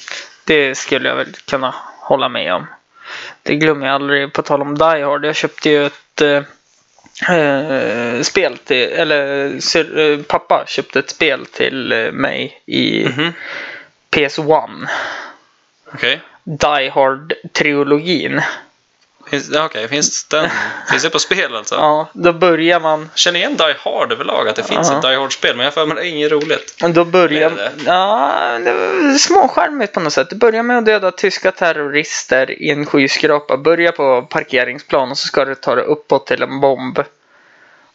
[0.45, 2.67] Det skulle jag väl kunna hålla med om.
[3.43, 4.33] Det glömmer jag aldrig.
[4.33, 5.25] På tal om Die Hard.
[5.25, 11.45] Jag köpte ju ett eh, eh, spel till, eller syr- eh, pappa köpte ett spel
[11.45, 13.33] till eh, mig i Mhm.
[14.11, 14.87] PS1.
[15.93, 16.21] Okej.
[16.45, 18.41] Die Hard-trilogin.
[19.29, 20.49] Finns, okej, finns, den,
[20.89, 21.75] finns det på spel alltså?
[21.75, 24.95] Ja, då börjar man känner igen Die Hard överlag, att det finns Ja.
[24.97, 26.75] ett Die Hard-spel, men jag för mig det är inget roligt.
[26.89, 27.49] Då börjar...
[27.49, 27.71] Det?
[27.85, 30.29] Ja, det var småskärmigt på något sätt.
[30.29, 33.57] Du börjar med att döda tyska terrorister i en skyskrapa.
[33.57, 36.99] Börja på parkeringsplan och så ska du ta dig uppåt till en bomb.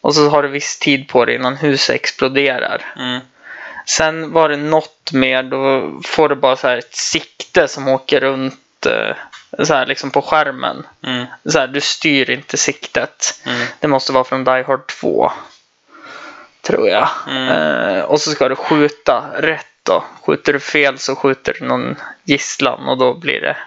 [0.01, 2.93] Och så har du viss tid på dig innan huset exploderar.
[2.97, 3.19] Mm.
[3.85, 8.19] Sen var det något mer, då får du bara så här ett sikte som åker
[8.19, 9.15] runt eh,
[9.65, 10.87] så här liksom på skärmen.
[11.03, 11.25] Mm.
[11.45, 13.41] Så här, du styr inte siktet.
[13.45, 13.67] Mm.
[13.79, 15.31] Det måste vara från Die Hard 2.
[16.61, 17.09] Tror jag.
[17.27, 17.47] Mm.
[17.49, 20.03] Eh, och så ska du skjuta rätt då.
[20.25, 23.57] Skjuter du fel så skjuter du någon gisslan och då blir det...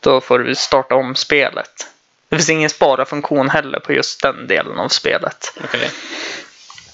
[0.00, 1.86] Då får du starta om spelet.
[2.28, 5.58] Det finns ingen spara-funktion heller på just den delen av spelet.
[5.64, 5.90] Okej.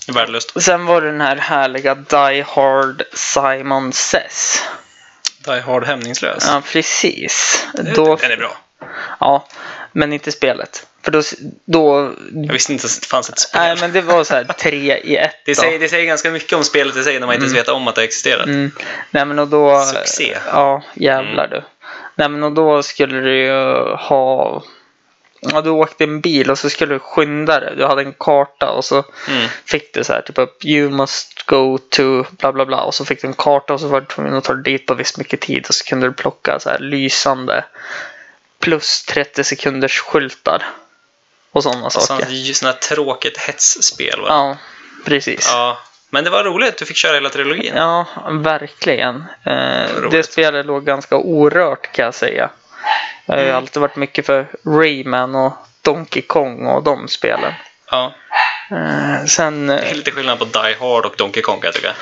[0.06, 0.62] Det är värdelöst.
[0.62, 4.62] Sen var det den här härliga Die Hard Simon Says.
[5.44, 6.44] Die Hard hämningslös.
[6.48, 7.66] Ja, precis.
[7.94, 8.56] Då, Den är bra.
[9.20, 9.48] ja,
[9.92, 10.86] men inte spelet.
[11.02, 11.22] För då,
[11.64, 13.60] då Jag visste inte att det fanns ett spel.
[13.60, 15.34] Nej, men det var så här tre i ett.
[15.44, 17.68] det, säger, det säger ganska mycket om spelet i sig när man inte ens vet
[17.68, 18.46] om att det har existerat.
[18.46, 18.70] Mm.
[19.10, 19.84] Nej men och då...
[19.84, 20.36] Succé.
[20.46, 21.62] Ja, jävlar du.
[22.14, 23.52] Nej men och då skulle du ju
[23.96, 24.62] ha...
[25.52, 27.74] Ja, du åkte en bil och så skulle du skynda dig.
[27.76, 29.48] Du hade en karta och så Mm.
[29.64, 32.82] fick du så här typ upp You must go to bla bla bla.
[32.82, 34.86] Och så fick du en karta och så var du tvungen att ta dig dit
[34.86, 35.66] på visst mycket tid.
[35.68, 37.64] Och så kunde du plocka så här lysande
[38.60, 40.62] plus 30 sekunders skyltar.
[41.52, 42.24] Och sådana saker.
[42.24, 44.20] Sånt sånt här tråkigt hetsspel.
[44.20, 44.26] Va?
[44.28, 44.56] Ja,
[45.04, 45.48] precis.
[45.52, 45.78] Ja.
[46.10, 47.72] Men det var roligt, du fick köra hela trilogin.
[47.76, 49.24] Ja, verkligen.
[49.44, 52.50] Eh, det spelet låg ganska orört kan jag säga.
[53.26, 53.56] Jag har ju Mm.
[53.56, 57.52] alltid varit mycket för Rayman och Donkey Kong och de spelen.
[57.90, 58.14] Ja.
[58.70, 59.66] Eh, sen...
[59.66, 61.92] Det är lite skillnad på Die Hard och Donkey Kong kan jag tycka.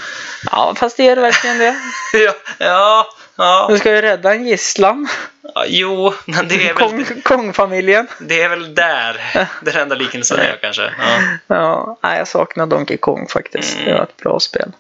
[0.51, 1.75] ja, fast det är det verkligen det.
[2.19, 3.07] ja, ja,
[3.37, 3.67] ja.
[3.71, 5.09] Du ska ju rädda en gisslan.
[5.55, 5.65] ja.
[5.69, 8.07] Jo, men det är väl, Kong, Kong-familjen.
[8.19, 9.21] det är väl där
[9.63, 10.83] den enda likelsen är kanske.
[10.99, 11.19] Ja.
[11.47, 13.75] Ja, nej, jag saknar Donkey Kong faktiskt.
[13.75, 13.85] Mm.
[13.87, 14.73] Det var ett bra spel.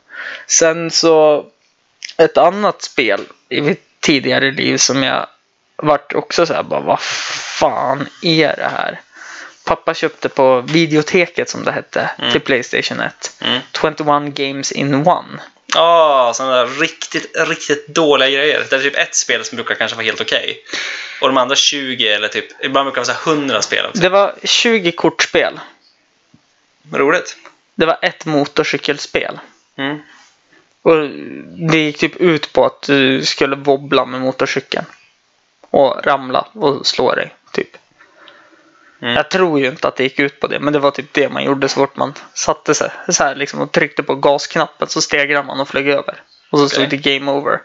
[0.46, 1.46] Sen så
[2.16, 5.26] ett annat spel i mitt tidigare liv som jag
[5.82, 9.00] vart också så här bara vad fan är det här?
[9.64, 13.36] Pappa köpte på videoteket som det hette till Playstation 1.
[13.40, 13.60] Mm.
[13.72, 15.42] 21 games in one.
[15.74, 18.66] Ja, sådana där riktigt, riktigt dåliga grejer.
[18.70, 20.64] Det är typ ett spel som brukar kanske vara helt okej.
[21.20, 24.02] Och de andra 20 eller typ, ibland brukar det vara 100 spel också.
[24.02, 25.60] Det var 20 kortspel.
[26.92, 27.36] Roligt.
[27.74, 29.40] Det var ett motorcykelspel.
[29.76, 29.98] Mm.
[30.82, 30.96] Och
[31.70, 34.84] det gick typ ut på att du skulle wobbla med motorcykeln.
[35.72, 37.76] Och ramla och slå dig, typ.
[39.02, 39.14] Mm.
[39.14, 41.28] Jag tror ju inte att det gick ut på det, men det var typ det
[41.28, 45.00] man gjorde så fort man satte sig så här liksom och tryckte på gasknappen så
[45.00, 46.22] stegrade man och flög över.
[46.50, 46.98] Och så stod Okej.
[46.98, 47.60] det game over.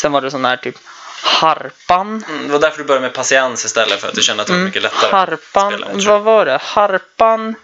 [0.00, 0.76] Sen var det sån här typ
[1.24, 2.24] harpan.
[2.28, 4.54] Mm, det var därför du började med patiens istället för att du kände att det
[4.54, 5.10] var mycket lättare.
[5.10, 6.06] Harpan, motorcykel.
[6.06, 6.58] vad var det?
[6.62, 7.54] Harpan.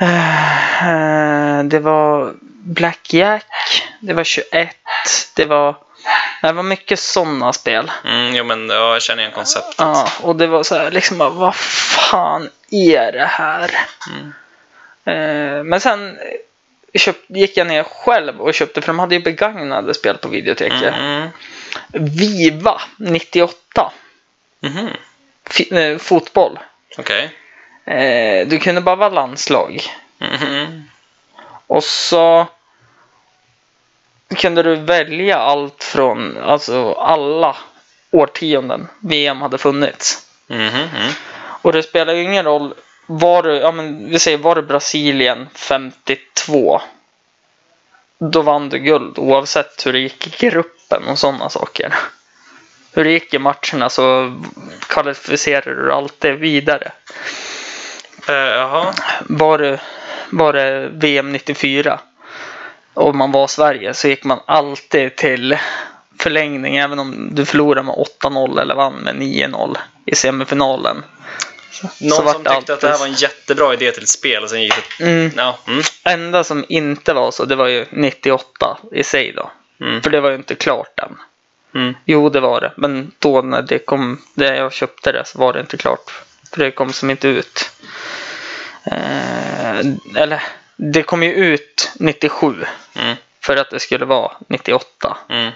[0.00, 3.46] eh, det var Blackjack.
[4.00, 4.76] Det var 21.
[5.34, 5.76] Det var,
[6.42, 7.92] det var mycket sådana spel.
[8.04, 9.74] Mm, jo, men ja, jag känner igen konceptet.
[9.78, 13.70] Ja, och det var så här liksom bara, vad fan är det här?
[14.10, 14.32] Mm.
[15.04, 19.22] Eh, men sen eh, köp, gick jag ner själv och köpte, för de hade ju
[19.22, 20.94] begagnade spel på videoteket.
[20.94, 21.28] Mm.
[21.92, 23.92] Viva 98.
[24.60, 24.90] Mhm.
[25.44, 26.58] Fi, eh, fotboll.
[26.98, 27.30] Okej.
[27.84, 29.82] Eh, du kunde bara vara landslag.
[30.18, 30.88] Mhm.
[31.66, 32.46] Och så
[34.34, 37.56] kunde du välja allt från alltså alla
[38.10, 40.26] årtionden VM hade funnits.
[40.48, 40.88] Mm.
[41.62, 42.74] Och det spelar ju ingen roll.
[43.06, 46.80] Var du, ja men vi säger var du Brasilien 52.
[48.18, 51.94] Då vann du guld oavsett hur det gick i gruppen och sådana saker.
[52.92, 54.34] Hur det gick i matcherna så
[54.80, 56.92] kvalificerade du alltid vidare.
[58.28, 58.94] Jaha.
[59.28, 59.78] Var
[60.30, 62.00] var det VM 94
[62.96, 65.58] och man var Sverige så gick man alltid till
[66.18, 71.04] förlängning även om du förlorade med 8-0 eller vann med 9-0 i semifinalen.
[72.00, 74.42] Någon vart som tyckte att det här alltid- var en jättebra idé till ett spel
[74.42, 75.04] och sen gick det...
[75.04, 75.30] Mm.
[75.36, 75.58] Ja.
[75.66, 75.82] Mm.
[76.04, 79.50] Enda som inte var så, det var ju 98 i sig då.
[79.80, 80.02] Mm.
[80.02, 81.16] För det var ju inte klart än.
[81.74, 81.94] Mm.
[82.04, 82.72] Jo, det var det.
[82.76, 86.10] Men då när det kom, när jag köpte det så var det inte klart.
[86.50, 87.70] För det kom som inte ut.
[88.84, 89.78] Eh,
[90.14, 90.42] eller,
[90.76, 92.54] det kom ju ut 97.
[92.94, 93.16] Mm.
[93.40, 95.16] För att det skulle vara 98.
[95.28, 95.52] Mm.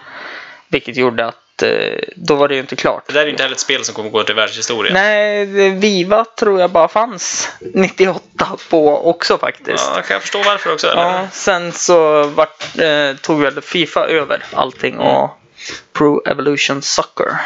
[0.69, 1.69] Vilket gjorde att eh,
[2.17, 3.03] då var det ju inte klart.
[3.07, 4.95] Det där är ju inte heller ett spel som kommer gå till världshistorien.
[4.95, 9.91] Nej, Viva tror jag bara fanns 98 på också faktiskt.
[9.95, 10.87] Ja, kan jag förstå varför också?
[10.87, 11.03] Eller?
[11.03, 15.31] Ja, sen så vart, eh, tog väl Fifa över allting och
[15.93, 17.37] Pro Evolution Soccer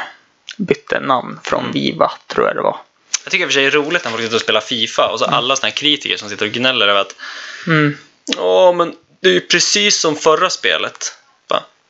[0.58, 2.76] bytte namn från Viva, tror jag det var.
[3.24, 5.08] Jag tycker i och för sig det är roligt när folk sitter och spelar Fifa
[5.08, 7.14] och så alla såna här kritiker som sitter och gnäller över att
[7.66, 7.96] Mm.
[8.36, 11.12] Ja, men det är ju precis som förra spelet.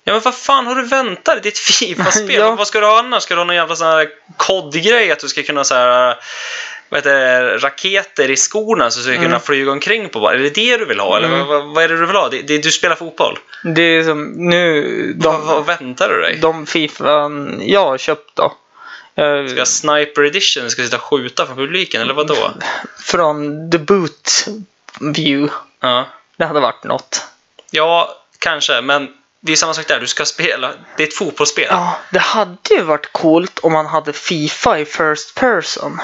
[0.06, 1.42] Ja, men vad fan har du väntat?
[1.42, 2.30] Det är ett Fifa-spel.
[2.40, 2.54] Ja.
[2.54, 3.22] Vad ska du ha annars?
[3.22, 6.16] Ska du ha någon jävla sån här kodgrej att du ska kunna så här,
[6.88, 10.34] vad heter det, raketer i skorna så du ska kunna flyga omkring på bara?
[10.34, 11.16] Är det det du vill ha?
[11.16, 11.38] Eller Mm.
[11.38, 12.28] vad, vad, vad är det du vill ha?
[12.28, 13.38] Det, det, du spelar fotboll.
[13.74, 16.38] Det är som nu, Vad, de, vad väntar du dig?
[16.42, 18.54] de Fifa jag har köpt då.
[19.14, 20.70] Jag, Ska jag Sniper Edition?
[20.70, 22.03] Ska sitta och skjuta från publiken?
[22.03, 22.53] Eller vad då?
[23.05, 24.46] från the boot
[25.00, 25.55] view.
[25.81, 26.07] Ja.
[26.37, 27.27] Det hade varit något.
[27.70, 28.81] ja, kanske.
[28.81, 29.09] Men
[29.40, 30.00] det är samma sak där.
[30.00, 30.72] Du ska spela.
[30.96, 31.66] Det är ett fotbollsspel.
[31.70, 36.00] Ja, det hade ju varit coolt om man hade Fifa i first person.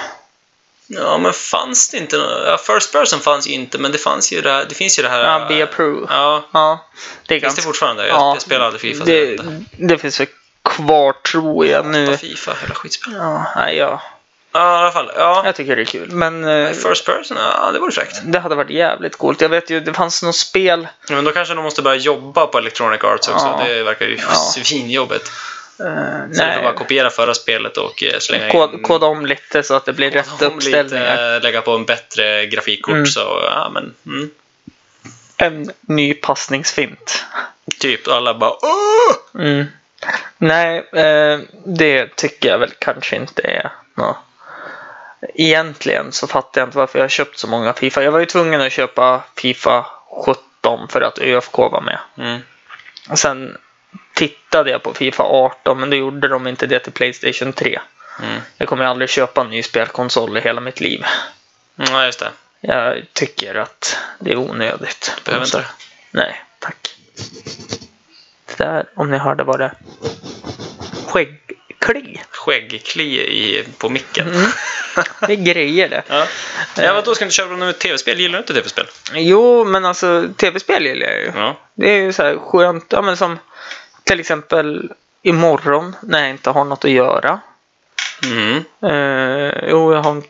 [0.86, 4.40] Ja, men fanns det inte ja, First person fanns ju inte, men det fanns ju
[4.40, 5.24] det här, det finns ju det här...
[5.24, 6.06] Ja, Be Approve.
[6.08, 6.88] Ja, Ja,
[7.26, 7.62] det är finns det ganska...
[7.62, 8.06] fortfarande?
[8.06, 9.04] Jag, Ja, jag spelar aldrig Fifa.
[9.04, 9.38] Det,
[9.76, 10.26] det finns väl
[10.64, 12.16] kvar tror jag nu.
[12.16, 13.14] Fifa, hela skitspel.
[13.14, 14.02] Ja, nej, ja,
[14.52, 15.10] Ja, i alla fall.
[15.16, 15.42] Ja.
[15.44, 16.10] jag tycker det är kul.
[16.10, 18.20] Men eh, First person, ja, det vore fräckt.
[18.24, 19.40] det hade varit jävligt coolt.
[19.40, 20.88] Jag vet ju, det fanns något spel.
[21.08, 23.46] Ja, Men då kanske de måste börja jobba på Electronic Arts också.
[23.46, 23.64] Ja.
[23.68, 24.34] Det verkar ju Ja.
[24.34, 25.32] svinjobbigt.
[25.80, 25.92] Uh, Så
[26.28, 28.82] du får bara nej, kopiera förra spelet och eh, slänga kod, in...
[28.82, 31.34] koda om lite så att det blir rätt uppställningar.
[31.34, 33.06] Lite, lägga på en bättre grafikkort Mm.
[33.06, 33.94] så, ja men...
[34.06, 34.30] Mm.
[35.36, 37.24] En ny passningsfint.
[37.78, 39.42] Typ alla bara Åh!
[39.42, 39.64] Mm.
[40.38, 44.16] Nej, eh, det tycker jag väl kanske inte är nå.
[45.34, 48.02] Egentligen så fattar jag inte varför jag har köpt så många Fifa.
[48.02, 49.86] Jag var ju tvungen att köpa Fifa
[50.26, 51.98] 17 för att ÖFK var med.
[52.18, 52.40] Mm.
[53.10, 53.58] Och sen
[54.14, 57.80] tittade jag på Fifa 18 men då gjorde de inte det till Playstation 3.
[58.22, 58.40] Mm.
[58.56, 61.04] Jag kommer aldrig köpa en ny spelkonsol i hela mitt liv.
[61.76, 62.30] Ja, just det.
[62.60, 65.20] Jag tycker att det är onödigt.
[65.24, 65.66] Behöver inte det.
[66.10, 66.96] Nej, tack.
[68.56, 69.72] Där, om ni hörde, var det
[71.10, 72.20] skäggkli.
[72.30, 74.28] Skäggkli i, på micken.
[74.28, 74.50] Mm.
[75.26, 76.02] Det är grejer det.
[76.08, 76.26] Ja.
[76.76, 78.20] ja, vadå, ska du inte köpa något tv-spel?
[78.20, 78.86] Gillar du inte tv-spel?
[79.12, 81.32] Jo, men alltså tv-spel gillar jag ju.
[81.34, 81.56] Ja.
[81.74, 83.38] Det är ju så här skönt, ja men som
[84.04, 87.40] till exempel imorgon när jag inte har något att göra.
[88.24, 88.56] Mm.
[88.82, 90.22] Eh, jo, jag har en,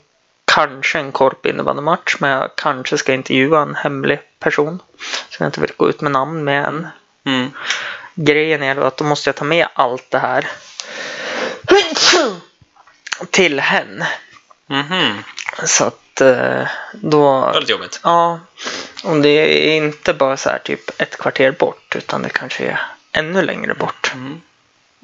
[0.45, 4.83] kanske en korp innebandymatch, men jag kanske ska intervjua en hemlig person.
[5.29, 6.87] Som jag inte vill gå ut med namn med än.
[7.25, 7.51] Mm.
[8.15, 10.47] Grejen är då att då måste jag ta med allt det här
[13.31, 14.05] till hen.
[14.67, 15.23] Mhm.
[15.67, 17.41] Så att eh, då...
[17.41, 18.01] Det var lite jobbigt.
[18.03, 18.41] Ja,
[19.05, 19.29] och det
[19.69, 22.81] är inte bara så här typ ett kvarter bort utan det kanske är
[23.13, 24.11] ännu längre bort.
[24.15, 24.41] Mm.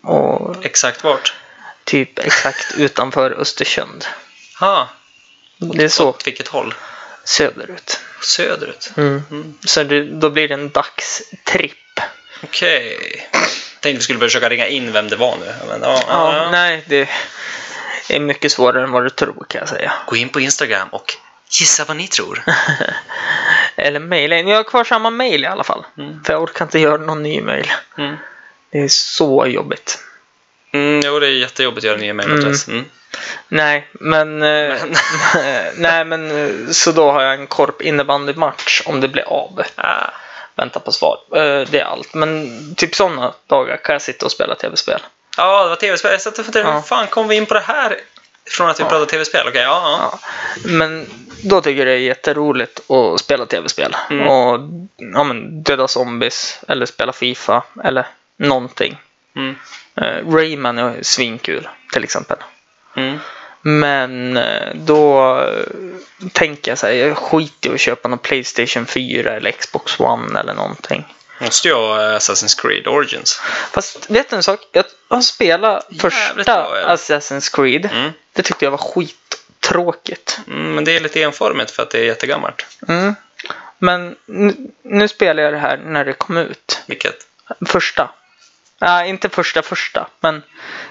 [0.03, 1.35] Och Exakt vart?
[1.85, 4.07] typ exakt utanför Östersund.
[4.61, 4.89] Ha,
[5.59, 6.75] Det är så åt vilket håll?
[7.25, 8.01] söderut.
[8.23, 8.91] Söderut?
[8.97, 9.23] Mm.
[9.31, 9.55] Mm.
[9.65, 12.01] Så det, då blir det en dagstripp.
[12.43, 12.99] Okej.
[13.81, 15.55] Tänkte vi skulle försöka ringa in vem det var nu.
[15.69, 17.09] Men, ja, Ja, ja, nej, det
[18.09, 19.93] är mycket svårare än vad du tror kan jag säga.
[20.07, 21.15] Gå in på Instagram och
[21.51, 22.43] gissa vad ni tror.
[23.77, 24.49] Eller mejla in.
[24.49, 25.85] Jag har kvar samma mejl i alla fall.
[25.99, 26.25] Mm.
[26.25, 27.73] För jag orkar inte göra någon ny mejl.
[27.99, 28.17] Mm.
[28.71, 29.99] Det är så jobbigt.
[30.73, 32.69] Mm, jo, det är jättejobbigt att göra en ny mejladress.
[32.69, 32.85] Mm.
[33.49, 34.43] Nej, men...
[34.43, 34.75] eh,
[35.77, 39.63] nej, men eh, så då har jag en korp innebandymatch om det blir av.
[39.77, 40.11] Ah.
[40.57, 41.19] Vänta på svar.
[41.33, 42.15] Eh, Det är allt.
[42.15, 45.01] Men typ sådana dagar kan jag sitta och spela tv-spel.
[45.37, 46.13] Ja, det var tv-spel.
[46.13, 46.75] Jag satt och funderade, Ja.
[46.75, 47.97] hur fan kom vi in på det här?
[48.51, 48.89] Från att vi Ja.
[48.89, 49.47] pratade tv-spel?
[49.49, 50.19] Okej, ja, ja.
[50.23, 50.29] Ja.
[50.69, 51.07] Men
[51.45, 53.97] då tycker jag det är jätteroligt att spela tv-spel.
[54.11, 54.29] Mm.
[54.29, 54.61] Och
[54.97, 58.97] ja, men, döda zombies eller spela Fifa eller någonting.
[59.37, 59.57] Mm.
[59.95, 62.39] Eh, Rayman är svinkul till exempel.
[62.97, 63.19] Mm.
[63.67, 68.87] Men eh, då eh, tänker jag så här, jag skiter i att köpa någon Playstation
[68.87, 71.15] 4 eller Xbox One eller någonting.
[71.41, 73.41] Måste jag ha Assassin's Creed Origins?
[73.73, 74.61] Fast vet du en sak?
[74.73, 76.67] Jag har spelat första.
[76.95, 77.89] Assassin's Creed.
[77.93, 78.11] Mm.
[78.33, 80.39] Det tyckte jag var skittråkigt.
[80.47, 82.67] Mm, men det är lite enformigt för att det är jättegammalt.
[82.89, 83.15] Mm.
[83.79, 86.81] Men nu, nu spelar jag det här när det kom ut.
[86.87, 87.27] Vilket?
[87.67, 88.11] Första.
[88.79, 90.09] Nej, inte första första.
[90.21, 90.43] Men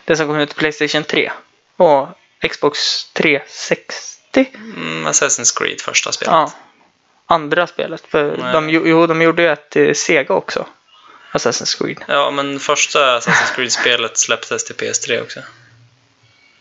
[0.05, 1.31] det som kom ut på Playstation 3.
[1.77, 2.07] Och
[2.49, 4.47] Xbox 360.
[4.75, 6.31] Mm, Assassin's Creed första spelet.
[6.33, 6.51] Ja.
[7.27, 8.03] Andra spelet.
[8.09, 8.53] För Nej.
[8.53, 10.67] de, jo, de gjorde ju ett till Sega också.
[11.31, 11.97] Assassin's Creed.
[12.07, 15.39] Ja, men första Assassin's Creed-spelet släpptes till PS3 också.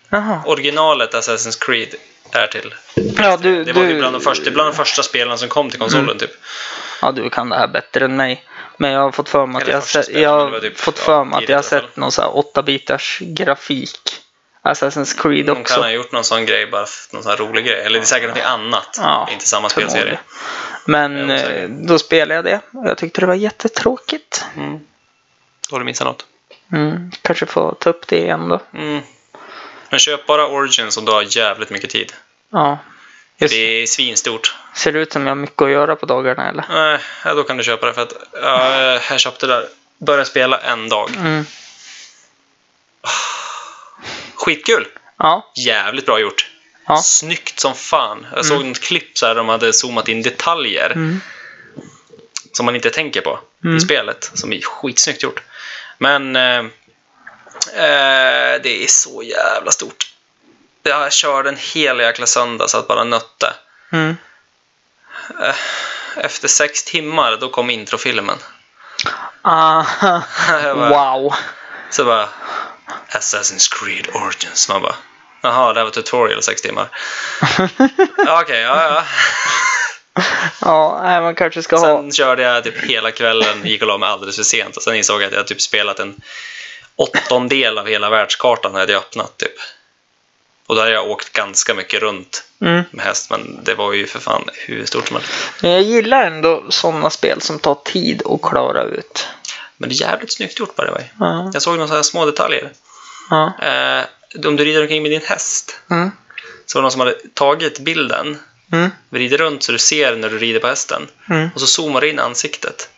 [0.08, 0.42] Jaha.
[0.46, 1.94] Originalet Assassin's Creed
[2.32, 2.74] är till.
[2.94, 5.70] Ja, du, Det var du, typ bland de första, bland de första spelen som kom
[5.70, 6.18] till konsolen Mm.
[6.18, 6.30] typ.
[7.02, 8.44] Ja, du kan det här bättre än mig.
[8.76, 11.34] Men jag har fått för mig att Eller jag, var typ- fått ja, för mig
[11.34, 14.20] att tidigt jag har sett någon så här 8-bitars grafik.
[14.64, 15.74] Assassin's Creed De också.
[15.74, 17.80] kan ha gjort någon sån grej, bara någon sån rolig grej.
[17.80, 18.98] Eller det är säkert något annat.
[19.02, 20.18] Ja, inte samma spelserie.
[20.84, 24.44] Men eh, då spelade jag det och jag tyckte det var jättetråkigt.
[24.56, 24.78] Mm.
[25.68, 26.26] Då har du missat något.
[26.72, 28.60] Mm, kanske få ta upp det igen då.
[28.74, 29.00] Mm.
[29.90, 32.12] Men köp bara Origins om du har jävligt mycket tid.
[32.50, 32.78] Ja.
[33.38, 34.54] Just, Det är svinstort.
[34.74, 36.64] ser det ut som jag har mycket att göra på dagarna eller?
[36.70, 39.68] Nej, ja, då kan du köpa det för att ja, jag köpte det där.
[39.98, 41.10] Började spela en dag.
[41.16, 41.44] Mm.
[44.44, 44.86] Skitkul!
[45.18, 45.52] Ja.
[45.56, 46.50] Jävligt bra gjort.
[46.86, 46.96] Ja.
[47.02, 48.26] Snyggt som fan.
[48.34, 51.20] Jag såg ett klipp så här de hade zoomat in detaljer Mm.
[52.52, 53.76] som man inte tänker på Mm.
[53.76, 54.30] i spelet.
[54.34, 55.42] Som är skitsnyggt gjort.
[55.98, 56.58] Men eh,
[57.74, 60.10] eh, det är så jävla stort.
[60.82, 63.52] Jag körde en hel jäkla söndag så att bara nötte.
[63.92, 64.16] Mm.
[66.16, 68.38] Efter sex timmar då kom introfilmen.
[69.42, 71.34] Jag bara- wow.
[71.90, 72.28] Så bara
[73.08, 74.68] Assassin's Creed Origins.
[74.68, 74.94] Man bara
[75.42, 76.88] Jaha, det här var tutorial sex timmar.
[78.26, 79.04] Ja, Okej, ja, ja.
[80.60, 81.86] Ja, man kanske ska ha...
[81.86, 84.76] Sen körde jag typ hela kvällen, gick och la mig alldeles för sent.
[84.76, 86.14] Och sen insåg jag att jag typ spelat en
[86.96, 89.54] åttondel av hela världskartan hade jag öppnat typ.
[90.66, 92.82] Och då hade jag åkt ganska mycket runt Mm.
[92.90, 95.30] med häst, men det var ju för fan hur stort som helst.
[95.62, 99.28] Men jag gillar ändå sådana spel som tar tid att klara ut.
[99.76, 101.04] Men det är jävligt snyggt gjort by the way.
[101.20, 101.50] Ja.
[101.52, 102.72] Jag såg några små detaljer.
[103.30, 103.52] Ja.
[103.62, 104.04] Eh,
[104.46, 106.10] om du rider omkring med din häst, Mm.
[106.66, 108.38] så var det någon som hade tagit bilden,
[108.72, 108.90] Mm.
[109.10, 111.48] vrider runt så du ser när du rider på hästen, Mm.
[111.54, 112.88] och så zoomar du in ansiktet.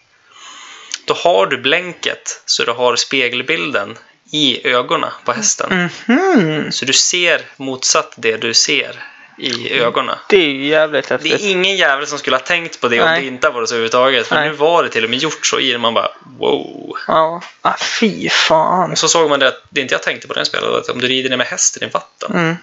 [1.04, 3.98] Då har du blänket så du har spegelbilden
[4.32, 5.88] i ögonen på hästen.
[6.06, 6.72] Mhm.
[6.72, 9.04] Så du ser motsatt det du ser
[9.38, 10.16] i ögonen.
[10.28, 11.32] Det är ju jävligt Det häftigt.
[11.32, 13.20] är ingen jävel som skulle ha tänkt på det om Nej.
[13.20, 14.26] det inte var så överhuvudtaget.
[14.26, 14.48] För Nej.
[14.48, 15.78] nu var det till och med gjort så i det.
[15.78, 16.96] Man bara wow.
[17.08, 17.42] Ja.
[17.62, 18.90] Ah, fy fan.
[18.92, 20.98] Och så såg man det att det inte jag tänkte på den var att om
[21.00, 22.32] du rider ner med hästen i vatten.
[22.34, 22.56] Mm.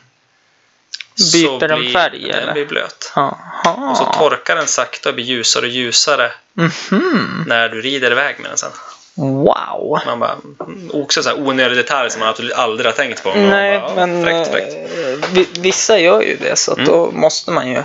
[1.33, 2.53] Byter den färg, Den eller?
[2.53, 3.11] blir blöt.
[3.15, 3.89] Jaha.
[3.91, 7.43] Och så torkar den sakta och blir ljusare och ljusare Mhm.
[7.47, 8.71] när du rider iväg med den sen.
[9.15, 9.99] Wow.
[10.05, 13.33] Man bara, mm, också så här onödig detalj som man absolut aldrig har tänkt på.
[13.33, 14.73] Nej, bara, ja, men fräckt, fräckt.
[14.73, 16.85] eh, vi- vissa gör ju det så Mm.
[16.85, 17.83] då måste man ju.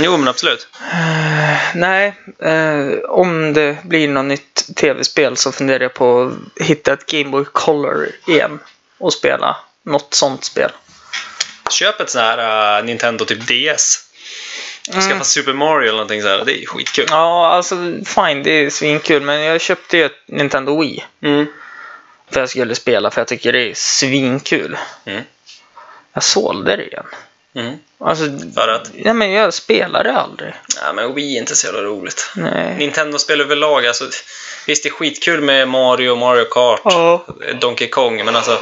[0.00, 0.68] Jo, men absolut.
[0.92, 6.22] Eh, nej, eh, om det blir något nytt tv-spel så funderar jag på
[6.58, 8.58] att hitta ett Game Boy Color igen
[8.98, 10.70] och spela något sånt spel.
[11.70, 14.03] Köp ett sån här uh, Nintendo typ DS.
[14.92, 15.00] Mm.
[15.02, 16.44] Skaffa Super Mario eller någonting så här.
[16.44, 17.06] Det är skitkul.
[17.10, 21.46] Ja, alltså fine, det är svinkul, men jag köpte ju ett Nintendo Wii Mm.
[22.30, 24.76] för jag skulle spela för jag tycker det är svinkul.
[25.04, 25.22] Mm.
[26.12, 27.06] Jag sålde det igen.
[27.54, 27.74] Mm.
[27.98, 28.90] Alltså, För att?
[28.94, 30.54] ja, men jag spelar det aldrig.
[30.82, 32.32] Ja, men Wii är inte så jävla roligt.
[32.36, 32.76] Nej.
[32.78, 34.04] Nintendo-spel överlag, alltså,
[34.66, 37.26] visst det är skitkul med Mario Mario Kart, Ja.
[37.60, 38.58] Donkey Kong, men alltså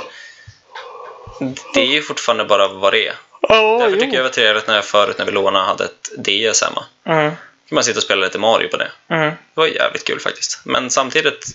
[1.75, 3.15] det är ju fortfarande bara vad det är.
[3.49, 4.01] Ja, Därför jo.
[4.01, 6.85] tycker jag det var trevligt när jag förut när vi lånade hade ett DS hemma.
[7.07, 7.31] Mm,
[7.69, 8.89] kan man sitta och spela lite Mario på det.
[9.11, 9.27] mm.
[9.31, 10.61] Det var jävligt kul faktiskt.
[10.65, 11.47] Men samtidigt,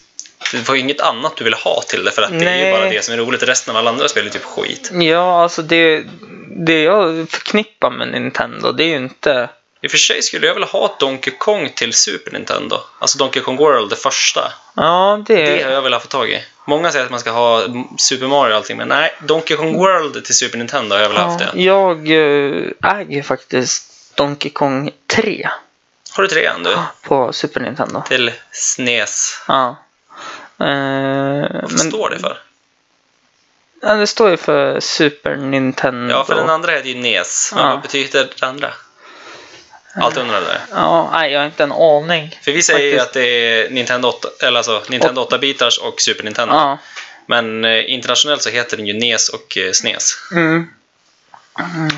[0.52, 2.66] det var ju inget annat du ville ha till det för att det är Nej.
[2.66, 3.44] ju bara det som är roligt.
[3.44, 4.90] Resten av alla andra spel är typ skit.
[4.94, 6.04] Ja, alltså det,
[6.50, 9.50] det jag förknippar med Nintendo, det är ju inte...
[9.82, 12.80] I och för sig skulle jag vilja ha Donkey Kong till Super Nintendo.
[13.00, 14.52] Alltså Donkey Kong World, det första.
[14.76, 15.46] Ja, det...
[15.46, 16.44] Det har jag velat få tag i.
[16.66, 17.64] Många säger att man ska ha
[17.98, 19.16] Super Mario och allting, men nej.
[19.20, 21.62] Donkey Kong World till Super Nintendo har jag velat haft ja, det.
[21.62, 25.50] jag eh, äger faktiskt Donkey Kong 3
[26.12, 26.78] Har du trean du?
[27.02, 28.04] på Super Nintendo.
[28.08, 29.42] Till SNES.
[29.48, 29.76] Ja.
[30.60, 30.66] Eh,
[31.62, 32.38] Vad men, står det för?
[33.82, 36.14] Ja, det står ju för Super Nintendo.
[36.14, 37.54] Ja, för den andra heter ju NES.
[37.56, 37.70] Ja.
[37.70, 38.74] vad betyder det andra?
[40.02, 40.60] Allt där.
[40.72, 42.40] Ja, nej, jag har inte en aning.
[42.44, 46.24] För vi säger ju att det är Nintendo 8, eller alltså Nintendo 8-bitars och Super
[46.24, 46.54] Nintendo.
[46.56, 46.78] Ja.
[47.26, 50.14] Men eh, internationellt så heter den ju NES och eh, SNES.
[50.32, 50.68] Mm.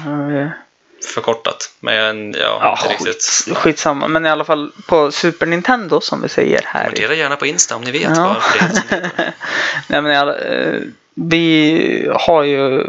[0.06, 0.50] Mm,
[1.14, 1.72] Förkortat.
[1.80, 3.58] Men ja, Ja, inte skit, riktigt.
[3.58, 4.08] skitsamma.
[4.08, 6.84] Men i alla fall på Super Nintendo som vi säger här.
[6.84, 8.24] Kommentera gärna på Insta om ni vet Ja.
[8.34, 8.82] varför det så.
[9.88, 10.80] Nej, men alla, eh,
[11.14, 12.86] vi har ju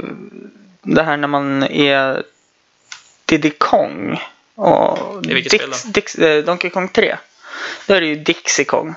[0.83, 2.23] det här när man är
[3.25, 4.21] Diddy Kong.
[4.61, 5.77] Och I vilket spel då?
[5.91, 7.17] Dix, eh, Donkey Kong 3.
[7.87, 8.95] Då är det ju Dixie Kong.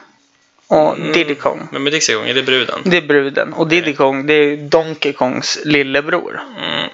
[0.67, 1.11] Och Mm.
[1.13, 1.67] Diddy Kong.
[1.71, 2.79] Men med Dixie Kong, är det bruden?
[2.85, 3.53] Det är bruden.
[3.53, 6.41] Och Diddy Kong, det är Donkey Kongs lillebror.
[6.57, 6.89] Mm.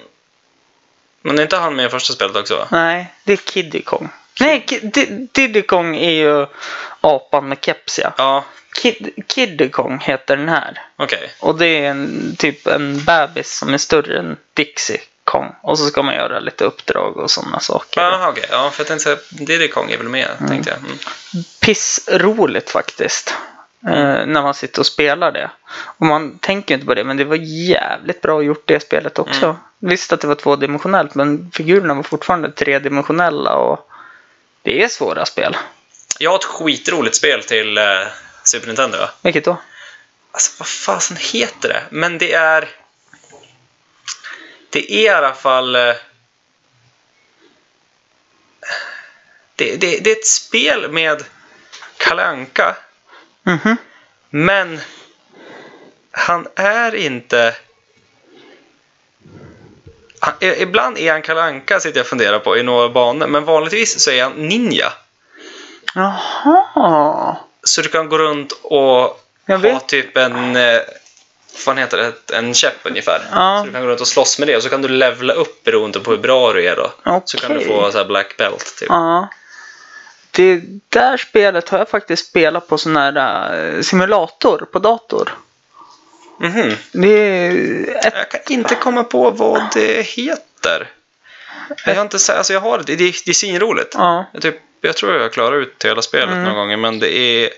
[1.22, 2.56] Men är inte han med i första spelet också?
[2.56, 2.68] va?
[2.70, 4.08] Nej, det är Kiddy Kong.
[4.40, 4.66] Nej,
[5.32, 6.46] Diddy Kong är ju
[7.00, 8.12] apan med keps ja.
[8.18, 8.44] Ja,
[8.74, 10.82] Kid, Kiddy Kong heter den här.
[10.96, 11.30] okej.
[11.40, 15.00] Och det är en, typ en bebis som är större än Dixie
[15.30, 15.54] Kong.
[15.62, 18.00] Och så ska man göra lite uppdrag och sådana saker.
[18.00, 18.46] Jaha, okej.
[18.50, 20.78] Ja, för jag tänkte säga, Kong är väl med, tänkte jag.
[20.78, 20.98] Mm.
[21.60, 23.34] Pissroligt faktiskt.
[23.86, 25.50] Eh, när man sitter och spelar det.
[25.98, 27.36] Och man tänker inte på det, men det var
[27.70, 29.44] jävligt bra gjort det spelet också.
[29.44, 29.56] Mm.
[29.78, 33.90] Visst att det var tvådimensionellt, men figurerna var fortfarande tredimensionella och
[34.62, 35.56] det är svåra spel.
[36.18, 37.84] Jag har ett skitroligt spel till eh,
[38.44, 38.98] Super Nintendo.
[39.22, 39.56] Vilket då?
[40.32, 41.82] Alltså, vad fasen heter det?
[41.90, 42.68] Men det är...
[44.70, 45.76] Det är i alla fall...
[45.76, 45.94] eh,
[49.56, 51.24] det, det, det är ett spel med
[51.96, 52.76] Kalle Anka,
[53.42, 53.76] Mhm.
[54.30, 54.80] men
[56.10, 57.54] han är inte...
[60.20, 63.26] Han, ibland är han Kalle Anka, sitter jag och funderar på, i några banor.
[63.26, 64.92] Men vanligtvis så är han ninja.
[65.94, 67.36] Jaha.
[67.62, 69.88] Så du kan gå runt och Jag ha vet.
[69.88, 70.56] typ en...
[71.54, 72.36] Fan heter det?
[72.36, 73.22] En käpp ungefär.
[73.32, 73.58] Ja.
[73.60, 75.64] Så du kan gå runt och slåss med det och så kan du levla upp
[75.64, 76.92] beroende på hur bra du är då.
[77.24, 78.74] Så kan du få så black belt.
[78.78, 78.88] Typ.
[78.88, 79.28] Ja.
[80.30, 85.34] Det där spelet har jag faktiskt spelat på sån här eh, simulator på dator.
[86.40, 86.74] Mhm.
[86.92, 90.88] Det är ett, Jag kan inte komma på vad det heter.
[91.86, 93.94] Jag har inte sett, alltså jag har det, det, är- det är svinroligt.
[93.94, 94.26] ja.
[94.32, 96.42] Jag, typ, jag tror jag klarar ut hela spelet Mm.
[96.44, 97.50] några gånger men det är...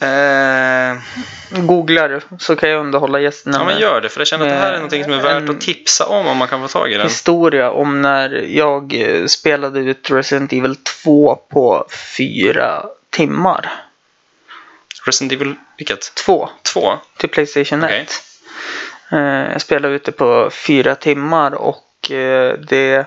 [0.00, 0.96] Eh,
[1.50, 4.50] Googlar du så kan jag underhålla gästerna ja men gör det för jag känner att
[4.52, 6.92] det här är någonting som är värt att tipsa om om man kan få tag
[6.92, 7.06] i den.
[7.06, 11.86] historia om när jag eh, spelade ut Resident Evil 2 på
[12.16, 13.72] fyra timmar.
[15.06, 16.14] Resident Evil, vilket?
[16.14, 16.92] Två Två?
[17.16, 17.90] till Playstation 1.
[17.90, 18.06] Okej.
[19.20, 21.82] Eh, Jag spelade ute på fyra timmar och
[22.68, 23.06] det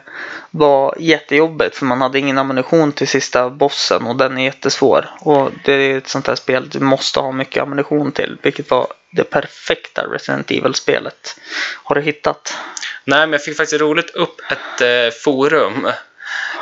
[0.52, 5.10] var jättejobbigt för man hade ingen ammunition till sista bossen och den är jättesvår.
[5.20, 8.88] Och det är ett sånt här spel du måste ha mycket ammunition till, vilket var
[9.12, 11.40] det perfekta Resident Evil-spelet.
[11.84, 12.58] Har du hittat?
[13.04, 15.88] Nej, men jag fick faktiskt roligt upp ett eh, forum.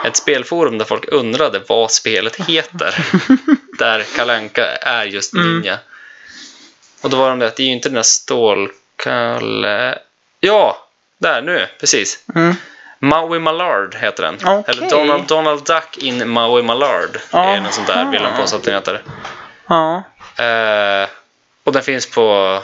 [0.05, 2.95] Ett spelforum där folk undrade vad spelet heter.
[3.79, 5.53] där Kalanka är just Mm.
[5.53, 5.79] ninja.
[7.01, 9.99] Och då var de det att det är ju inte den där Stålkalle...
[10.39, 10.86] Ja!
[11.17, 12.19] Där, nu, precis.
[12.35, 12.55] Mm.
[12.99, 14.35] Maui Mallard heter den.
[14.45, 14.63] Okej.
[14.67, 17.19] Eller Donald, Donald Duck in Maui Mallard.
[17.31, 17.55] Aha.
[17.55, 19.01] Är något sånt där vill de påstå att den heter.
[19.67, 20.03] Ja.
[20.43, 21.09] Eh,
[21.63, 22.59] och den finns på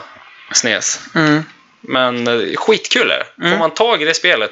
[0.52, 1.00] SNES.
[1.14, 1.42] Mm.
[1.80, 3.24] Men eh, skitkul är det.
[3.36, 3.58] Får Mm.
[3.58, 4.50] man tag i det spelet,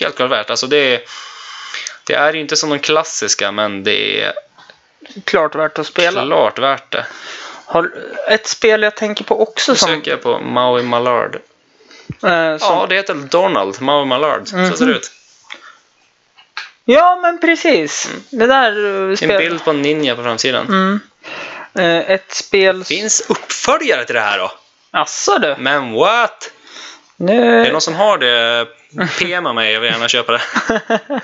[0.00, 0.50] helt klart värt.
[0.50, 1.00] Alltså det, är,
[2.06, 4.32] det är ju inte som de klassiska, men det är
[5.24, 6.22] Klart värt att spela.
[6.24, 7.06] klart värt det.
[7.66, 7.90] Har,
[8.28, 9.88] ett spel jag tänker på också Nu som...
[9.88, 11.36] söker jag på Maui Mallard.
[12.08, 13.82] Eh, som Ja, det heter Donald.
[13.82, 14.48] Maui Mallard.
[14.48, 14.90] Så ser det Mhm.
[14.94, 15.10] ut.
[16.84, 18.08] ja, men precis.
[18.30, 18.72] Det där
[19.10, 19.38] En spel...
[19.38, 20.66] bild på en ninja på framsidan.
[20.66, 21.00] Mm.
[21.74, 22.84] Eh, ett spel...
[22.84, 24.52] Finns uppföljare till det här då?
[24.90, 25.54] Asså du.
[25.58, 26.50] Men what?
[27.16, 27.60] Nu...
[27.60, 28.66] Är det någon som har det?
[29.18, 30.40] PMa mig, jag vill gärna köpa det.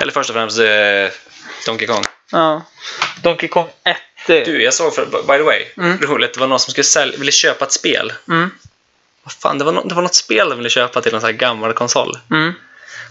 [0.00, 1.18] Eller först och främst eh,
[1.66, 2.04] Donkey Kong.
[2.32, 2.62] Ja.
[3.22, 3.96] Donkey Kong 1.
[4.26, 5.98] det- Du, jag såg för, by the way, Mm.
[6.00, 8.12] roligt, det var någon som skulle sälja, ville köpa ett spel.
[8.28, 8.50] Mm.
[9.24, 11.28] Vad fan, det var, no, det var något spel de ville köpa till en sån
[11.28, 12.18] här gammal konsol.
[12.30, 12.52] Mm.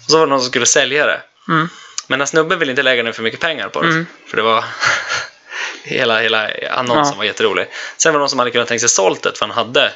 [0.05, 1.22] Och så var det någon som skulle sälja det.
[1.47, 1.70] Mm.
[2.07, 3.88] Men den snubben ville inte lägga ner för mycket pengar på det.
[3.88, 4.05] Mm.
[4.28, 4.64] För det var...
[5.84, 7.18] hela, hela annonsen Ja.
[7.18, 7.68] var jätterolig.
[7.97, 9.91] Sen var det någon som hade kunnat tänka sig sålt det för han hade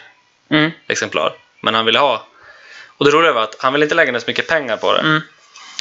[0.52, 0.72] Mm.
[0.88, 1.34] exemplar.
[1.62, 2.28] Men han ville ha.
[2.98, 5.00] Och det roliga var att han ville inte lägga ner så mycket pengar på det.
[5.00, 5.22] Mm.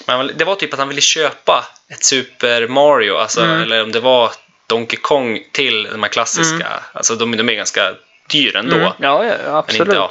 [0.07, 3.63] Men det var typ att han ville köpa ett Super Mario, alltså, Mm.
[3.63, 4.33] eller om det var
[4.67, 6.69] Donkey Kong till de här klassiska.
[6.93, 7.95] Alltså de, de är ganska
[8.31, 8.77] dyra ändå.
[8.77, 8.93] Mm.
[8.99, 9.81] Ja, ja, Men absolut.
[9.81, 10.11] inte, ja,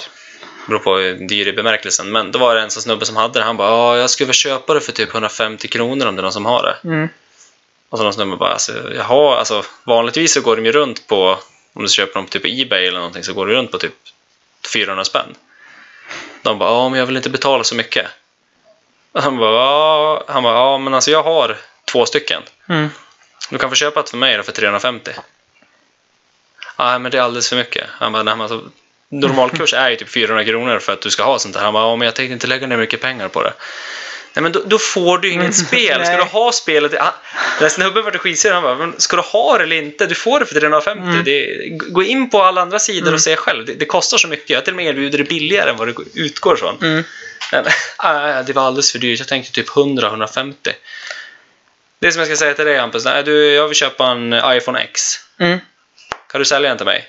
[0.67, 2.11] beror på dyr i bemärkelsen.
[2.11, 3.45] Men då var det en sån snubbe som hade det.
[3.45, 6.23] Han bara, ja, jag skulle väl köpa det för typ 150 kronor om det är
[6.23, 6.89] någon som har det.
[6.89, 7.09] Mm.
[7.89, 11.39] Och så någon snubbe bara, alltså, jaha, alltså vanligtvis så går de ju runt på,
[11.73, 13.93] om du köper dem på typ Ebay eller någonting, så går det runt på typ
[14.73, 15.35] 400 spänn.
[16.41, 18.07] De bara, ja, men jag vill inte betala så mycket.
[19.13, 22.41] Han bara, ja, han bara, ja, men alltså jag har två stycken.
[22.69, 22.89] Mm.
[23.49, 25.11] Du kan få köpa ett för mig då för 350.
[26.83, 27.83] Nej, men det är alldeles för mycket.
[27.89, 28.69] Han bara, nej, men alltså,
[29.09, 31.63] normalkurs är ju typ 400 kronor för att du ska ha sånt här.
[31.63, 33.53] Han bara, ja, men jag tänkte inte lägga ner mycket pengar på det.
[34.35, 36.05] Nej, men då, då får du inget spel.
[36.05, 36.93] Ska du ha spelet?
[36.99, 37.13] Han,
[37.59, 38.51] den snubben vart skitsur.
[38.51, 40.05] Han bara, men ska du ha det eller inte?
[40.05, 41.03] Du får det för 350.
[41.03, 41.23] Mm.
[41.23, 43.65] Det, gå in på alla andra sidor och se själv.
[43.65, 44.49] Det, det kostar så mycket.
[44.49, 46.77] Jag till och med erbjuder det billigare än vad det utgår från.
[46.81, 47.03] Mm.
[47.51, 47.65] Men,
[47.97, 49.19] ah, det var alldeles för dyrt.
[49.19, 50.53] Jag tänkte typ 100-150.
[51.99, 53.05] Det som jag ska säga till dig Hampus.
[53.05, 55.19] Nej, du, jag vill köpa en iPhone X.
[55.37, 55.59] Mm.
[56.33, 57.05] Kan du sälja den till mig?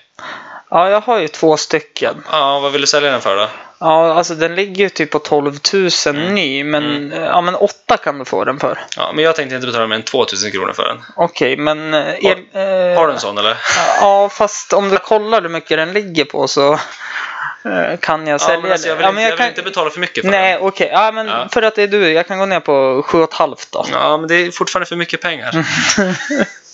[0.71, 2.25] Ja, jag har ju två stycken.
[2.31, 3.49] Ja, vad vill du sälja den för då?
[3.79, 6.35] Ja, alltså den ligger ju typ på 12 000 Mm.
[6.35, 8.79] ny, men, ja, men 8 kan du få den för.
[8.97, 11.03] Ja, men jag tänkte inte betala mer än 2000 kronor för den.
[11.17, 11.95] Okej, men...
[11.95, 12.61] eh, Har-
[12.93, 13.57] eh, Har du en sån eller?
[14.01, 18.55] Ja, fast om du kollar hur mycket den ligger på så eh, kan jag sälja
[18.57, 19.49] Ja, men alltså, jag vill, Ja, men jag jag vill kan...
[19.49, 20.63] inte betala för mycket för Nej, den.
[20.63, 20.91] okej.
[20.93, 21.49] Ja, men Ja.
[21.53, 22.13] för att det är du.
[22.13, 23.87] Jag kan gå ner på 7,5 då.
[23.93, 25.53] Ja, men det är fortfarande för mycket pengar.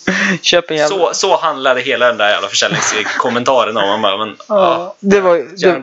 [0.43, 0.97] Köp en jävla...
[0.97, 3.89] Så, så handlade hela den där jävla försäljningskommentaren om.
[3.89, 4.45] Man bara, men, ja.
[4.49, 5.83] Ja, det var, det,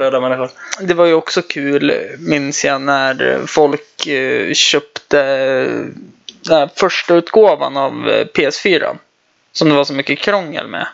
[0.80, 5.18] det var ju också kul, minns jag, när folk eh, köpte
[6.42, 8.98] den här första utgåvan av eh, PS4.
[9.52, 10.88] Som det var så mycket krångel med.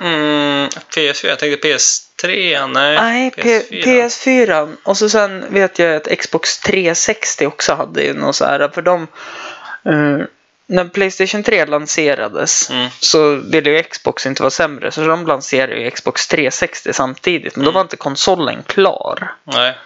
[0.00, 2.94] Mm, PS4, jag tänkte PS3, nej.
[2.96, 4.76] Nej, P- PS4.
[4.82, 8.68] Och så sen vet jag att Xbox 360 också hade ju något så här.
[8.74, 9.06] För de,
[9.84, 10.24] Eh,
[10.72, 12.88] när Playstation 3 lanserades Mm.
[13.00, 14.90] så ville ju Xbox inte vara sämre.
[14.90, 17.56] Så de lanserade ju Xbox 360 samtidigt.
[17.56, 17.74] Men då Mm.
[17.74, 19.34] var inte konsolen klar.
[19.44, 19.78] Nej.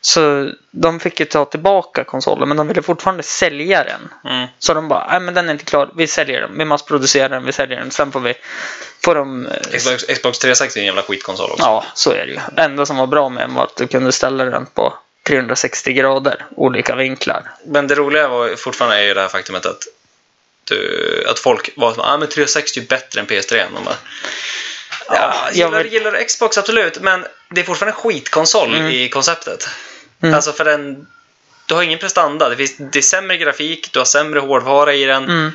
[0.00, 4.32] Så de fick ju ta tillbaka konsolen men de ville fortfarande sälja den.
[4.34, 4.48] Mm.
[4.58, 7.44] Så de bara, nej men den är inte klar, vi säljer den, vi massproducerar den,
[7.44, 8.34] vi säljer den, sen får vi,
[9.04, 9.46] får de...
[9.46, 11.62] eh, Xbox, Xbox 360 är en jävla skitkonsol också.
[11.64, 12.38] Ja, så är det ju.
[12.52, 14.94] Det enda som var bra med den var att du kunde ställa den på
[15.26, 17.42] 360 grader, olika vinklar.
[17.66, 19.82] Men det roliga var fortfarande är ju det här faktumet att,
[20.68, 23.64] du, att folk var som ah, men 360 är bättre än PS3.
[23.76, 23.94] Och bara,
[25.08, 28.86] ja, jag gillar, vill- gillar Xbox absolut, men det är fortfarande en skitkonsol Mm.
[28.90, 29.68] i konceptet.
[30.22, 30.34] Mm.
[30.34, 31.06] Alltså för den,
[31.66, 32.48] du har ingen prestanda.
[32.48, 35.24] Det, finns, det är sämre grafik, du har sämre hårdvara i den.
[35.24, 35.52] Mm.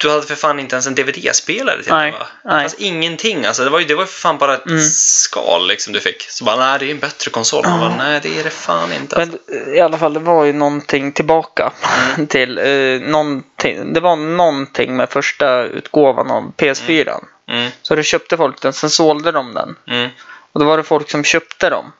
[0.00, 2.26] Du hade för fan inte ens en DVD-spelare till Nej, den va?
[2.44, 2.62] nej.
[2.62, 3.44] Alltså, ingenting.
[3.46, 4.80] Alltså, det, var ju, det var för fan bara ett Mm.
[4.90, 6.22] skal liksom, du fick.
[6.30, 7.64] Så bara, nej det är en bättre konsol.
[7.68, 9.16] Man bara, nej det är det fan inte.
[9.16, 9.38] Alltså.
[9.48, 11.72] Men i alla fall, det var ju någonting tillbaka
[12.14, 12.26] Mm.
[12.26, 17.24] till, eh, någonting, det var någonting med första utgåvan av PS4.
[17.48, 19.76] Mm, Så då köpte folk den, sen sålde de den.
[19.86, 20.10] mm,
[20.52, 21.92] Och då var det folk som köpte dem.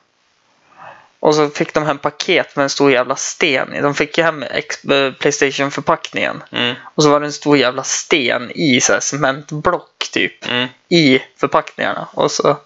[1.23, 3.81] Och så fick de hem paket med en stor jävla sten i.
[3.81, 6.43] De fick ju hem eh, Playstation-förpackningen.
[6.51, 10.47] mm, Och så var det en stor jävla sten i så här cementblock typ.
[10.49, 10.67] mm.
[10.89, 12.07] I förpackningarna.
[12.13, 12.57] Och så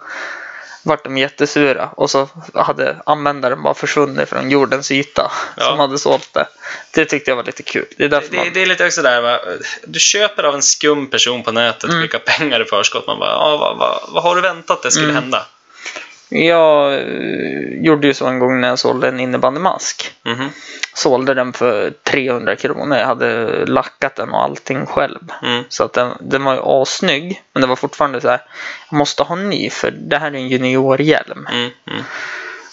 [0.84, 1.90] vart de jättesura.
[1.98, 5.32] Och så hade användaren bara försvunnit från jordens yta.
[5.58, 5.64] Ja.
[5.64, 6.48] Som hade sålt det.
[6.94, 7.86] Det tyckte jag var lite kul.
[7.98, 8.48] Det är därför Det, man...
[8.54, 9.40] det är lite också där, va?
[9.88, 12.02] du köper av en skum person på nätet, Mm.
[12.02, 13.08] skickar pengar i förskott.
[13.08, 15.16] Man bara, ah, vad, vad, vad har du väntat det skulle Mm.
[15.24, 15.46] hända?
[16.30, 20.14] Jag eh, gjorde ju så en gång när jag sålde en innebandymask.
[20.24, 20.50] Mhm,
[20.94, 22.98] sålde den för 300 kronor.
[22.98, 25.20] Jag hade lackat den och allting själv.
[25.44, 27.44] mm, Så att den, den var ju assnygg.
[27.54, 28.42] Men det var fortfarande så här.
[28.90, 31.48] Jag måste ha en ny för det här är en juniorhjälm.
[31.52, 32.04] mm, mm.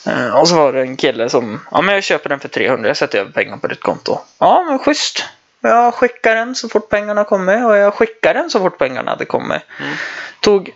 [0.06, 1.60] Eh, och så var det en kille som.
[1.70, 2.88] Ja men jag köper den för 300.
[2.88, 4.18] Jag sätter över pengar på ditt konto.
[4.38, 5.24] Ja men schysst.
[5.60, 7.66] Jag skickar den så fort pengarna kommer.
[7.66, 9.62] Och jag skickar den så fort pengarna hade kommit.
[9.80, 9.92] Mm.
[10.40, 10.70] Tog.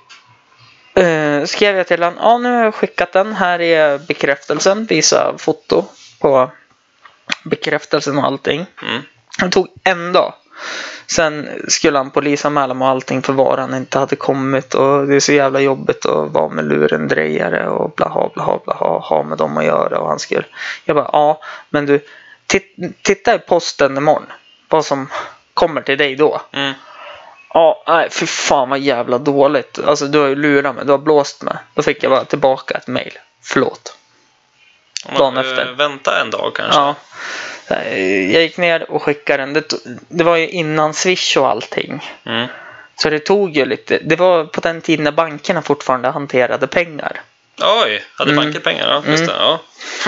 [0.96, 2.18] Eh, skrev jag till honom.
[2.22, 3.32] Ja nu har jag skickat den.
[3.32, 4.84] Här är bekräftelsen.
[4.86, 5.84] Visa foto
[6.20, 6.50] på
[7.44, 8.66] bekräftelsen och allting.
[8.82, 9.02] Mm.
[9.40, 10.34] Det tog en dag.
[11.06, 15.20] Sen skulle han polisanmäla mig och allting för varan inte hade kommit och det är
[15.20, 19.64] så jävla jobbigt att vara med lurendrejare och blaha blaha blaha ha med dem att
[19.64, 20.44] göra och han skulle.
[20.84, 21.40] Jag bara ja
[21.70, 22.00] men du
[22.46, 24.26] tit- titta i posten imorgon.
[24.68, 25.08] Vad som
[25.54, 26.40] kommer till dig då.
[26.52, 26.72] Mm.
[27.56, 29.78] Ja, nej fy fan vad jävla dåligt.
[29.86, 31.54] Alltså du har ju lurat mig, du har blåst mig.
[31.74, 33.18] Då fick jag bara tillbaka ett mail.
[33.42, 33.96] Förlåt.
[35.04, 35.72] Om man Dagen eh, efter.
[35.72, 36.80] väntar en dag kanske.
[36.80, 36.94] Ja.
[37.76, 39.52] Eh, Jag gick ner och skickade den.
[39.52, 39.74] Det,
[40.08, 42.12] det var ju innan Swish och allting.
[42.26, 42.46] Mm.
[42.96, 43.98] Så det tog ju lite.
[44.04, 47.20] Det var på den tiden när bankerna fortfarande hanterade pengar.
[47.84, 48.44] Oj, hade Mm.
[48.44, 48.88] banken pengar?
[48.88, 49.32] Ja, just det.
[49.38, 49.58] Ja.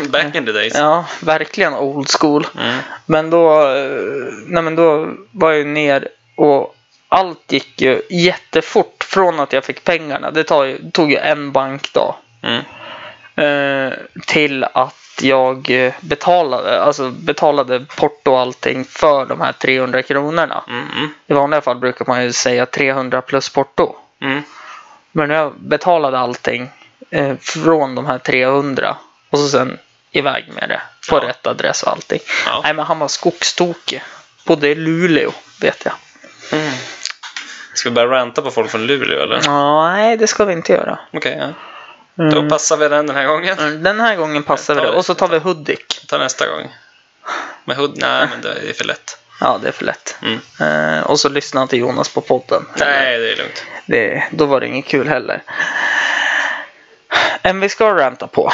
[0.08, 0.74] Back in the days.
[0.76, 2.46] Ja, verkligen old school.
[2.58, 2.76] Mm.
[3.06, 3.90] Men då, eh,
[4.46, 6.74] nej men då var jag ju ner och
[7.08, 10.30] allt gick ju jättefort från att jag fick pengarna.
[10.30, 12.14] Det ju, tog ju en bankdag.
[12.42, 12.62] Mm.
[13.36, 13.92] Eh,
[14.26, 20.64] till att jag eh, betalade, alltså betalade porto och allting för de här 300 kronorna.
[20.68, 21.08] Mm.
[21.26, 23.96] I vanliga fall brukar man ju säga 300 plus porto.
[24.20, 24.42] Mm.
[25.12, 26.70] Men jag betalade allting
[27.10, 28.96] eh, från de här 300
[29.30, 29.78] och så sen
[30.12, 30.80] iväg med det
[31.10, 31.28] på Ja.
[31.28, 32.20] rätt adress och allting.
[32.46, 32.60] Ja.
[32.62, 34.02] Nej men han var skogstokig.
[34.44, 35.94] Bodde i Luleå vet jag.
[37.78, 37.94] Mm.
[37.94, 39.40] Ska vi börja ranta på folk från Luleå eller?
[39.48, 40.98] Nej det ska vi inte göra.
[41.12, 41.48] Okej, ja.
[42.24, 42.34] Mm.
[42.34, 43.58] Då passar vi den den här gången.
[43.58, 44.88] Mm, Den här gången passar vi det.
[44.88, 46.04] Och så tar vi Hudik.
[46.08, 46.74] Ta nästa gång.
[47.64, 49.18] Men Hood, nej men det är för lätt.
[49.40, 50.16] Ja, det är för lätt.
[50.22, 50.38] Mm.
[50.96, 52.66] Eh, och så lyssna till Jonas på podden.
[52.76, 53.64] Nej, det är lugnt.
[53.86, 55.42] Det, då var det inget kul heller.
[57.42, 58.52] En vi ska ranta på.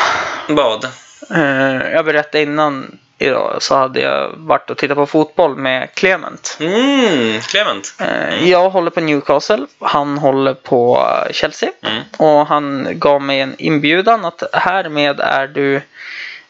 [0.48, 0.84] Vad?
[1.30, 6.56] Eh, jag berättade innan idag så hade jag varit och tittat på fotboll med Clement.
[6.60, 7.94] Mm, Clement.
[8.00, 9.66] Eh, Jag håller på Newcastle.
[9.80, 11.70] Han håller på Chelsea.
[11.82, 12.02] Mm.
[12.18, 15.80] Och han gav mig en inbjudan att härmed är du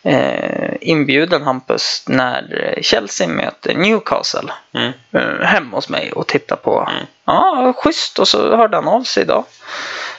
[0.02, 4.52] eh, inbjuden Hampus när Chelsea möter Newcastle.
[4.74, 4.92] Mm.
[5.12, 6.88] eh, hem hos mig och titta på.
[6.90, 7.06] Mm.
[7.24, 8.18] Ja, schysst.
[8.18, 9.44] Och så hörde han av sig idag.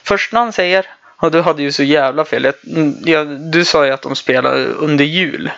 [0.04, 0.86] Först när han säger,
[1.18, 2.44] och du hade ju så jävla fel.
[2.44, 2.54] Jag,
[3.06, 5.52] jag, du sa ju att de spelade under jul.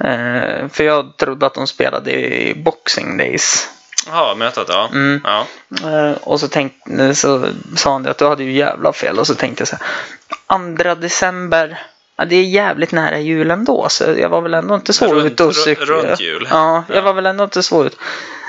[0.00, 3.68] Eh, för jag trodde att de spelade i Boxing Days.
[4.06, 4.88] Jaha, mötet ja.
[4.92, 5.20] Mm.
[5.24, 5.46] ja.
[5.90, 9.18] Eh, och så, tänkte, så sa han att du hade ju jävla fel.
[9.18, 9.86] Och så tänkte jag så här.
[10.46, 11.78] Andra december.
[12.16, 13.88] Ja, det är jävligt nära jul ändå.
[13.88, 15.84] Så jag var väl ändå inte så Runt- ute och ru- cykla.
[15.86, 16.48] runt jul.
[16.50, 17.00] Ja, jag Ja.
[17.00, 17.96] var väl ändå inte så ut.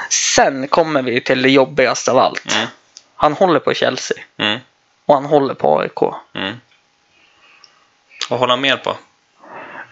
[0.09, 2.53] Sen kommer vi till det jobbigaste av allt.
[2.55, 2.67] Mm.
[3.15, 4.17] Han håller på Chelsea.
[4.37, 4.59] Mm.
[5.05, 6.01] Och han håller på AIK.
[6.33, 6.53] Mm.
[8.29, 8.95] Vad håller han mer på?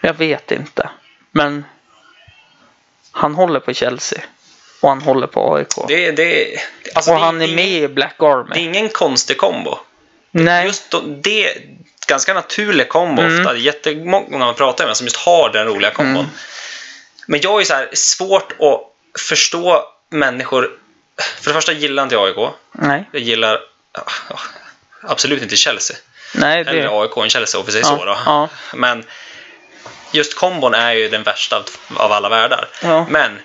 [0.00, 0.88] Jag vet inte.
[1.36, 1.64] Men
[3.12, 4.20] Han håller på Chelsea.
[4.80, 5.68] Och han håller på AIK.
[5.88, 6.58] Det, det,
[6.94, 8.50] alltså och det, han är med ingen- i Black Army.
[8.54, 9.78] Det är ingen konstig kombo.
[10.30, 10.66] Nej.
[10.66, 11.62] Just då, det är
[12.08, 13.40] ganska naturlig kombo Mm.
[13.40, 13.56] ofta.
[13.56, 16.16] Jättemånga man pratar med som just har den roliga kombon.
[16.24, 16.26] Mm.
[17.26, 20.70] Men jag är så här svårt att förstå människor.
[21.40, 22.50] För det första gillar inte jag AIK.
[22.72, 23.04] Nej.
[23.12, 23.60] Jag gillar
[23.92, 24.38] ja, ja,
[25.02, 25.96] absolut inte Chelsea.
[26.34, 26.70] Nej, det...
[26.70, 28.04] Eller AIK än Chelsea om vi säger Ja, så.
[28.04, 28.16] Då.
[28.26, 28.48] ja.
[28.74, 29.04] Men
[30.16, 31.64] just kombon är ju den värsta av,
[31.96, 32.68] av alla världar.
[32.82, 33.06] Ja.
[33.10, 33.38] Men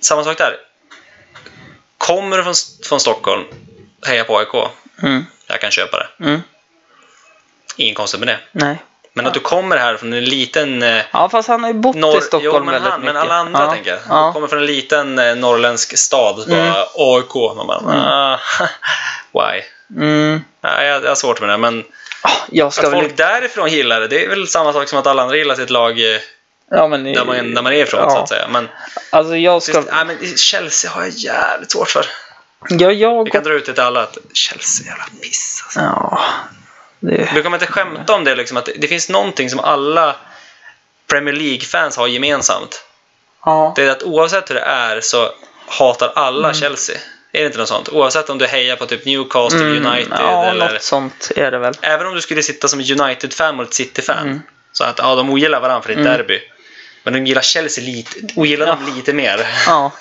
[0.00, 0.56] samma sak där.
[1.98, 2.54] Kommer du från,
[2.88, 3.44] från Stockholm,
[4.06, 4.70] heja på AIK.
[5.02, 5.26] Mm.
[5.46, 6.24] Jag kan köpa det.
[6.24, 6.42] Mm.
[7.76, 8.38] Ingen konstigt med det.
[8.52, 8.76] Nej.
[9.12, 10.82] Men att du kommer här från en liten...
[10.82, 13.14] Eh, Ja, fast han har ju bott norr, i Stockholm jo, men, väldigt han, mycket.
[13.14, 13.72] men alla andra ja.
[13.72, 14.00] tänker jag.
[14.08, 14.26] Ja.
[14.26, 16.48] Du kommer från en liten eh, norrländsk stad.
[16.48, 16.72] Mm.
[16.72, 17.34] bara, AIK.
[17.56, 18.40] Man bara, ah,
[19.32, 19.62] why?
[20.00, 20.40] Mm.
[20.60, 21.56] Nej, jag, jag har svårt med det.
[21.56, 21.84] Men
[22.50, 23.00] Jag ska att väl...
[23.00, 25.70] folk därifrån gillar det, det är väl samma sak som att alla andra gillar sitt
[25.70, 26.20] lag eh,
[26.70, 27.04] Ja, men...
[27.04, 28.10] där man, där man är ifrån, ja.
[28.10, 28.48] så att säga.
[28.48, 28.68] Men,
[29.10, 29.72] Alltså jag ska...
[29.72, 32.06] just, nej, men Chelsea har jag jävligt svårt för.
[32.68, 33.24] Ja, jag...
[33.24, 35.62] Vi kan dra ut det till alla att Chelsea jävla piss.
[35.64, 35.80] Alltså.
[35.80, 36.20] Ja.
[37.00, 37.30] Det...
[37.34, 40.16] Du kommer inte skämta om det, liksom, att det, det finns någonting som alla
[41.06, 42.84] Premier League-fans har gemensamt.
[43.44, 43.72] Ja.
[43.76, 45.32] Det är att oavsett hur det är så
[45.66, 46.60] hatar alla Mm.
[46.60, 46.96] Chelsea.
[47.36, 47.88] Är det inte något sånt?
[47.88, 50.72] Oavsett om du hejar på typ Newcastle, Mm, United Ja, eller...
[50.72, 51.74] något sånt är det väl.
[51.82, 54.26] Även om du skulle sitta som United-fan mot City-fan.
[54.26, 54.42] Mm.
[54.72, 56.12] Så att ja, de ogillar varandra för ett Mm.
[56.12, 56.40] derby.
[57.02, 59.46] Men de gillar Chelsea lite, ogillar dem lite mer.
[59.66, 59.92] Ja.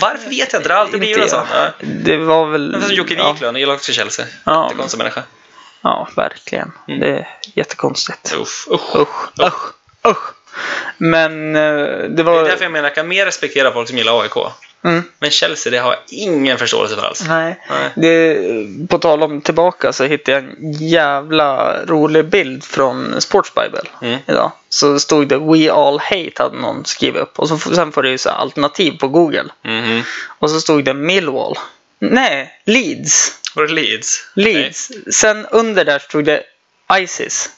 [0.00, 1.32] Varför vet jag inte, det har alltid blivit.
[1.32, 1.46] Ja.
[1.80, 2.70] Det var väl...
[2.70, 3.32] Men som Jocke ja.
[3.32, 4.26] Wiklund, gillar också Chelsea.
[4.44, 4.64] Ja.
[4.64, 5.22] Jättekonstig människa.
[5.82, 6.72] ja, verkligen.
[6.88, 7.00] Mm.
[7.00, 8.34] Det är jättekonstigt.
[8.36, 8.96] Usch, usch.
[8.96, 9.72] Usch, usch,
[10.08, 10.34] usch.
[10.98, 12.44] Men eh, det Det är var...
[12.44, 14.36] därför jag menar, jag kan mer respektera folk som gillar AIK.
[14.84, 15.02] Mm.
[15.18, 17.24] Men Chelsea, det har jag ingen förståelse för alls.
[17.28, 17.60] Nej.
[17.70, 17.90] Nej.
[17.96, 18.38] Det,
[18.88, 24.18] på tal om tillbaka så hittade jag en jävla rolig bild från Sports Bible Mm.
[24.26, 24.52] idag.
[24.68, 27.38] Så stod det We all hate hade någon skrivit upp.
[27.38, 29.44] Och så, sen får det ju så alternativ på Google.
[29.64, 30.02] Mhm.
[30.38, 31.58] Och så stod det Millwall.
[31.98, 33.38] Nej, Leeds.
[33.54, 34.26] Var det Leeds?
[34.34, 34.90] Leeds.
[35.12, 36.42] Sen under där stod det
[36.92, 37.50] Isis.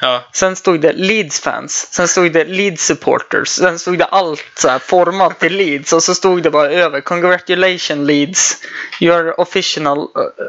[0.00, 0.28] Ja.
[0.32, 1.88] Sen stod det Leeds fans.
[1.92, 3.48] Sen stod det Leeds supporters.
[3.48, 5.92] Sen stod det allt så här format till Leeds.
[5.92, 7.00] Och så stod det bara över.
[7.00, 8.56] Congratulations Leeds.
[9.00, 10.06] You are official, uh,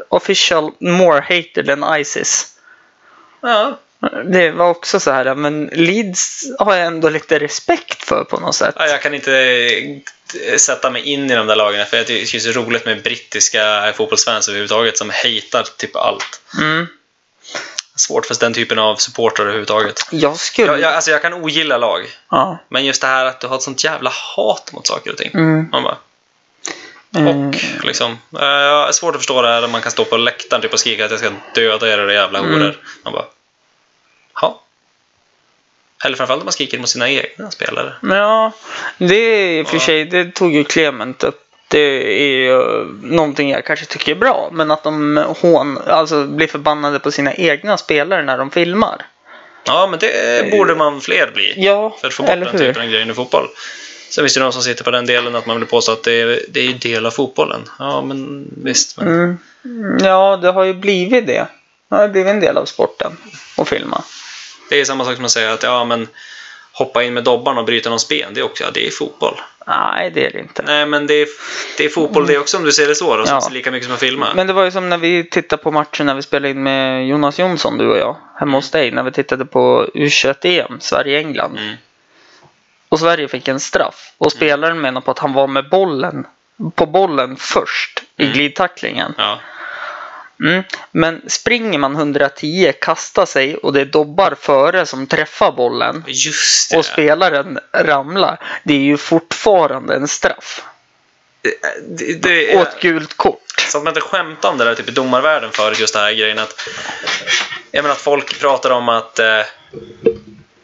[0.08, 2.46] official more hated than Isis.
[3.42, 3.78] ja.
[4.24, 8.54] Det var också så här, men Leeds har jag ändå lite respekt för på något
[8.54, 8.74] sätt.
[8.78, 9.32] Ja, jag kan inte
[10.48, 12.86] eh, sätta mig in i de där lagen för jag tycker det är så roligt
[12.86, 16.40] med brittiska fotbollsfans överhuvudtaget som hatar typ allt.
[16.58, 16.86] Mm.
[17.94, 20.00] Svårt för den typen av supportrar överhuvudtaget.
[20.10, 20.72] Jag skulle...
[20.72, 22.58] Jag, jag, alltså jag kan ogilla lag, Ja.
[22.68, 25.30] men just det här att du har ett sånt jävla hat mot saker och ting.
[25.34, 25.68] Mm.
[25.72, 25.96] Man bara,
[27.16, 27.48] Mm.
[27.48, 30.16] och liksom, eh, jag har svårt att förstå det här där man kan stå på
[30.16, 32.56] läktaren typ och skrika att jag ska döda er era jävla horor.
[32.56, 32.74] Mm.
[33.04, 33.24] Man bara,
[34.40, 34.60] ja.
[36.04, 37.92] Eller framförallt om man skriker mot sina egna spelare.
[38.02, 38.52] Ja,
[38.98, 41.41] det är i och för sig, det tog ju Clement upp.
[41.72, 46.46] Det är ju någonting jag kanske tycker är bra, men att de hån, alltså blir
[46.48, 49.06] förbannade på sina egna spelare när de filmar.
[49.64, 51.54] Ja, men det borde man fler bli.
[51.56, 53.48] Ja, För att få bort den typen av grejer i fotboll.
[54.10, 56.20] Sen finns det de som sitter på den delen att man vill påstå att det
[56.20, 57.60] är, det är del av fotbollen.
[57.78, 58.96] Ja, men visst.
[58.96, 59.98] Men, Mm.
[60.04, 61.46] Ja, det har ju blivit det.
[61.88, 63.16] Det har blivit en del av sporten
[63.56, 64.02] att filma.
[64.70, 66.08] Det är samma sak som att säga att ja, men
[66.72, 68.34] hoppa in med dobbarna och bryta någons ben.
[68.34, 69.40] Det är också ja, det är fotboll.
[69.66, 70.62] Nej, det är det inte.
[70.62, 71.28] Nej, men det är,
[71.78, 73.16] det är fotboll det också om du ser det så.
[73.16, 73.48] Då, Ja.
[73.52, 74.28] lika mycket som att filma.
[74.34, 77.06] Men det var ju som när vi tittade på matchen när vi spelade in med
[77.08, 81.58] Jonas Jonsson, du och jag, hemma hos dig, när vi tittade på U21-EM, Sverige-England.
[81.58, 81.74] Mm.
[82.88, 84.12] Och Sverige fick en straff.
[84.18, 86.26] Och spelaren menar på att han var med bollen,
[86.74, 88.34] på bollen först i Mm.
[88.34, 89.14] glidtacklingen.
[89.18, 89.38] Ja.
[90.40, 90.62] Mm.
[90.92, 96.04] Men springer man 110, kastar sig och det är dobbar före som träffar bollen
[96.76, 98.40] och spelaren ramlar.
[98.64, 100.64] Det är ju fortfarande en straff.
[101.88, 103.66] det, det Och är, ett gult kort.
[103.68, 106.12] så att man inte skämtar om det där typ i domarvärlden förut, just den här
[106.12, 106.68] grejen att
[107.70, 109.26] jag menar att folk pratar om att eh,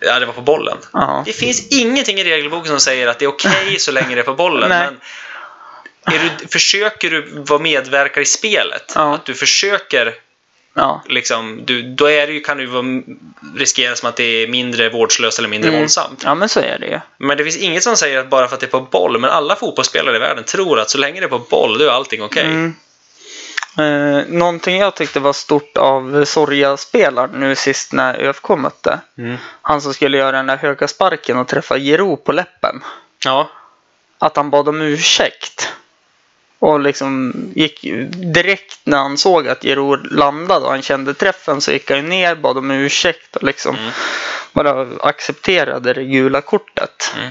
[0.01, 0.79] ja, det var på bollen.
[0.93, 1.23] Ja.
[1.27, 4.25] Det finns ingenting i regelboken som säger att det är okej så länge det är
[4.25, 4.69] på bollen.
[4.69, 5.01] Men
[6.11, 9.15] du, försöker du vara medverkare i spelet, Ja.
[9.15, 10.15] att du försöker,
[10.75, 11.03] Ja.
[11.09, 12.85] liksom, du, då är det ju, kan det ju vara,
[13.57, 15.81] riskera som att det är mindre vårdslöst eller mindre Mm.
[15.81, 16.23] våldsamt.
[16.25, 17.01] ja, men så är det ju.
[17.19, 19.31] Men det finns inget som säger att bara för att det är på boll, men
[19.31, 22.23] alla fotbollsspelare i världen tror att så länge det är på boll, då är allting
[22.23, 22.45] okej.
[22.45, 22.75] Mm.
[23.79, 29.01] Eh, någonting jag tyckte var stort av Sorja-spelaren nu sist när ÖFK mötte.
[29.19, 29.37] Mm.
[29.63, 32.81] Han som skulle göra den där höga sparken och träffa Giro på läppen.
[33.25, 33.51] Ja.
[34.19, 35.73] Att han bad om ursäkt.
[36.59, 37.81] Och liksom gick
[38.35, 42.35] direkt när han såg att Giro landade och han kände träffen så gick han ner,
[42.35, 43.91] bad om ursäkt och liksom Mm.
[44.53, 47.13] bara accepterade det gula kortet.
[47.17, 47.31] Mm.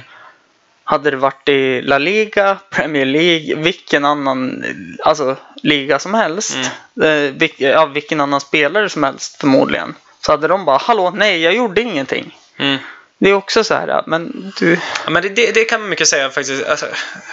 [0.83, 4.63] Hade det varit i La Liga, Premier League, vilken annan
[5.03, 6.57] alltså, liga som helst.
[7.03, 9.95] Eh, vil, ja, vilken annan spelare som helst förmodligen.
[10.21, 12.37] Så hade de bara, hallå, nej, jag gjorde ingenting.
[12.57, 12.77] Mm.
[13.19, 14.79] Det är också så här, men du...
[15.03, 16.65] Ja, men det, det, det kan man mycket säga faktiskt.
[16.65, 16.85] Alltså,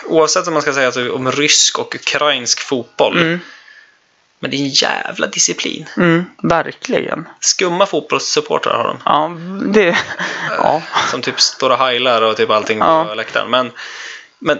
[0.07, 3.18] oavsett om man ska säga alltså, om rysk och ukrainsk fotboll.
[3.18, 3.41] Mm,
[4.39, 5.87] Men det är en jävla disciplin.
[5.97, 7.28] mm, verkligen.
[7.41, 8.99] Skumma fotbollssupportrar har de.
[9.05, 9.37] Ja,
[9.72, 9.99] det...
[10.59, 10.82] Ja.
[11.11, 13.14] Som typ står och heilar och typ allting på Ja.
[13.14, 13.51] läktaren.
[13.51, 13.70] Men,
[14.39, 14.59] men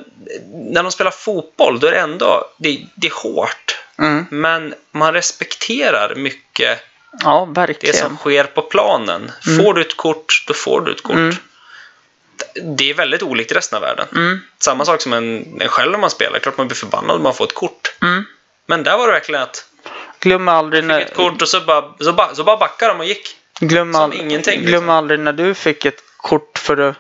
[0.53, 3.79] när de spelar fotboll då är det ändå, det, det är hårt.
[3.99, 6.81] Mm, Men man respekterar mycket
[7.23, 7.97] ja, det verkligen.
[7.97, 9.33] som sker på planen.
[9.57, 11.17] Får du ett kort, då får du ett kort.
[11.17, 11.35] Mm.
[12.77, 14.07] Det är väldigt olikt i resten av världen.
[14.17, 16.39] Mm, Samma sak som en, en själv när man spelar.
[16.39, 17.95] Klart man blir förbannad om man får ett kort.
[18.03, 18.25] mm.
[18.67, 19.65] Men där var det verkligen att
[20.21, 21.01] Glöm aldrig när...
[21.01, 23.37] ett kort och så bara, så bara, så bara backade de och gick.
[23.61, 24.15] Glöm, all...
[24.15, 24.91] ingenting, Glöm liksom.
[24.91, 26.97] aldrig när du fick ett kort för att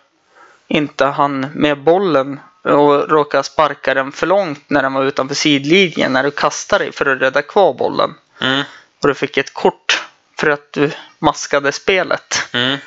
[0.68, 6.12] inte han med bollen och råkade sparka den för långt när den var utanför sidlinjen
[6.12, 8.14] när du kastade dig för att rädda kvar bollen.
[8.40, 8.62] Mm.
[9.04, 10.02] Och du fick ett kort
[10.38, 12.48] för att du maskade spelet.
[12.52, 12.78] Mm.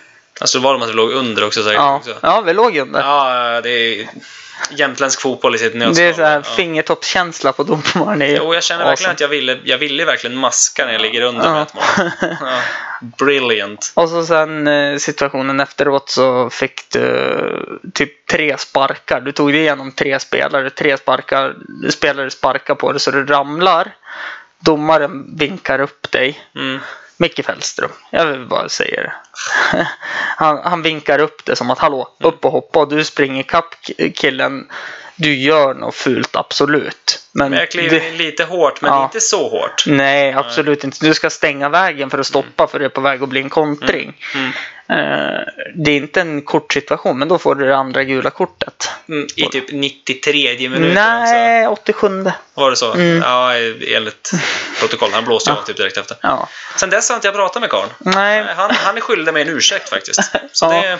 [0.41, 1.75] Alltså det var de att det låg under också säkert.
[1.79, 2.15] Ja, Också.
[2.21, 2.99] ja vi låg under.
[2.99, 4.07] Ja, det är
[4.71, 5.95] jämtländsk fotboll i sitt nötskal.
[5.95, 6.55] det är så här Ja.
[6.55, 8.19] fingertoppskänsla på domaren.
[8.19, 9.13] Det Jo, jag känner verkligen awesome.
[9.13, 11.53] att jag ville, jag ville verkligen maska när jag ligger under Ja.
[11.53, 12.11] med ett mål.
[12.41, 12.59] Ja.
[13.17, 13.91] Brilliant.
[13.93, 16.99] Och så sen eh, situationen efteråt så fick du
[17.83, 19.21] eh, typ tre sparkar.
[19.21, 20.69] Du tog dig igenom tre spelare.
[20.69, 21.55] Tre sparkar,
[21.89, 23.95] spelare sparkar på dig så du ramlar.
[24.59, 26.39] Domaren vinkar upp dig.
[26.55, 26.79] Mm.
[27.17, 27.89] Micke Fällström.
[28.09, 29.13] Jag vill bara säga det.
[30.37, 33.75] Han, han vinkar upp det som att hallå, upp och hoppa och du springer ikapp
[33.87, 34.67] k- killen.
[35.19, 37.19] Du gör något fult, absolut.
[37.31, 39.03] Men, Men jag kliver det- in lite hårt, men Ja.
[39.03, 39.83] inte så hårt.
[39.87, 41.05] Nej, absolut inte.
[41.05, 43.49] Du ska stänga vägen för att stoppa för det är på väg att bli en
[43.49, 44.17] kontring.
[44.35, 44.51] Mm.
[44.89, 45.41] Eh,
[45.75, 48.91] det är inte en kortsituation, men då får du det andra gula kortet.
[49.09, 51.01] Mm, I typ 93 minuten också.
[51.33, 52.31] Nej, 87.
[52.53, 52.93] Var det så?
[52.93, 53.21] Mm.
[53.21, 53.53] Ja,
[53.95, 54.31] enligt
[54.79, 55.09] protokoll.
[55.13, 56.17] Han blåste av typ direkt efter.
[56.21, 56.49] Ja.
[56.75, 57.89] Sen dess har inte jag pratat med karln.
[57.99, 60.19] Nej, Han, han är skyldig mig en ursäkt faktiskt.
[60.51, 60.81] Så Ja.
[60.81, 60.99] det,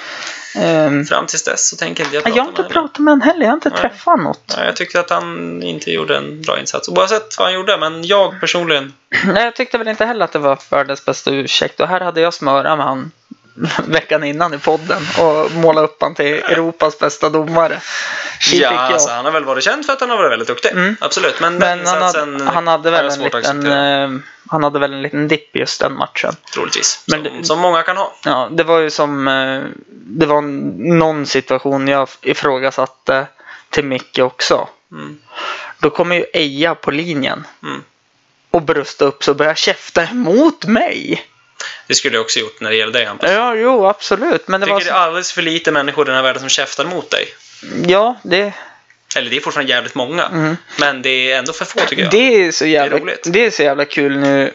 [0.66, 2.88] ehm, fram tills dess så tänker inte jag jag prata har inte med honom.
[2.88, 3.42] pratat med honom heller.
[3.42, 3.80] Jag har inte Nej.
[3.80, 4.54] träffat något.
[4.58, 6.90] Ja, jag tyckte att han inte gjorde en bra insats.
[6.90, 8.94] Oavsett vad han gjorde, men jag personligen.
[9.26, 11.80] Nej, jag tyckte väl inte heller att det var världens bästa ursäkt.
[11.80, 13.12] Och här hade jag smöra med han
[13.88, 17.82] veckan innan i podden och måla upp han till Europas bästa domare.
[18.40, 20.72] Shit, ja, alltså, han har väl varit känd för att han har varit väldigt duktig.
[20.72, 20.96] Mm.
[21.02, 21.40] Absolut.
[21.40, 25.02] Men, Men den han hade, han, hade väl en liten, eh, han hade väl en
[25.02, 26.36] liten dipp just den matchen.
[26.54, 27.04] Troligtvis.
[27.06, 28.16] men som, som många kan ha.
[28.26, 30.42] Ja, det var ju som, eh, det var
[30.98, 33.28] någon situation jag ifrågasatte
[33.78, 34.68] till Micke också.
[34.92, 35.18] Mm.
[35.80, 37.84] Då kommer ju Eja på linjen Mm.
[38.52, 41.26] och brösta upp sig och börja käfta emot mig.
[41.88, 43.30] Det skulle jag också gjort när det gäller dig Hampus.
[43.32, 44.48] Ja, jo, absolut.
[44.48, 46.24] Men det Jag var tycker så, det är alldeles för lite människor i den här
[46.24, 47.26] världen som käftar mot dig.
[47.88, 48.54] Ja, det,
[49.16, 50.26] Eller det är fortfarande jävligt många.
[50.26, 50.58] Mm.
[50.80, 52.12] Men det är ändå för få tycker jag.
[52.12, 53.24] det, är så jävla, Det är roligt.
[53.26, 54.54] det är så jävla kul nu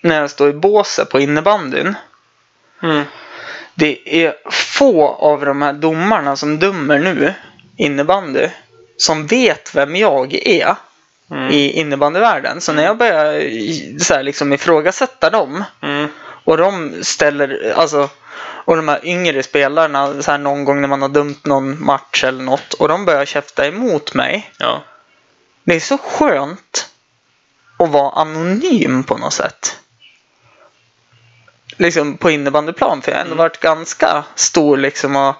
[0.00, 1.94] när jag står i båset på innebandyn.
[2.82, 3.02] Mm.
[3.74, 7.34] Det är få av de här domarna som dömer nu
[7.80, 8.48] innebandy
[8.96, 10.76] som vet vem jag är
[11.30, 11.50] Mm.
[11.50, 12.60] i innebandyvärlden.
[12.60, 13.32] Så när jag börjar
[13.98, 16.08] så här, liksom ifrågasätta dem Mm.
[16.44, 18.08] och de ställer, alltså
[18.38, 22.24] och de här yngre spelarna så här någon gång när man har dömt någon match
[22.24, 24.50] eller något och de börjar käfta emot mig.
[24.58, 24.82] Ja.
[25.64, 26.88] Det är så skönt
[27.76, 29.76] att vara anonym på något sätt.
[31.76, 33.02] Liksom på innebandyplan.
[33.02, 35.34] För jag har ändå varit ganska stor liksom och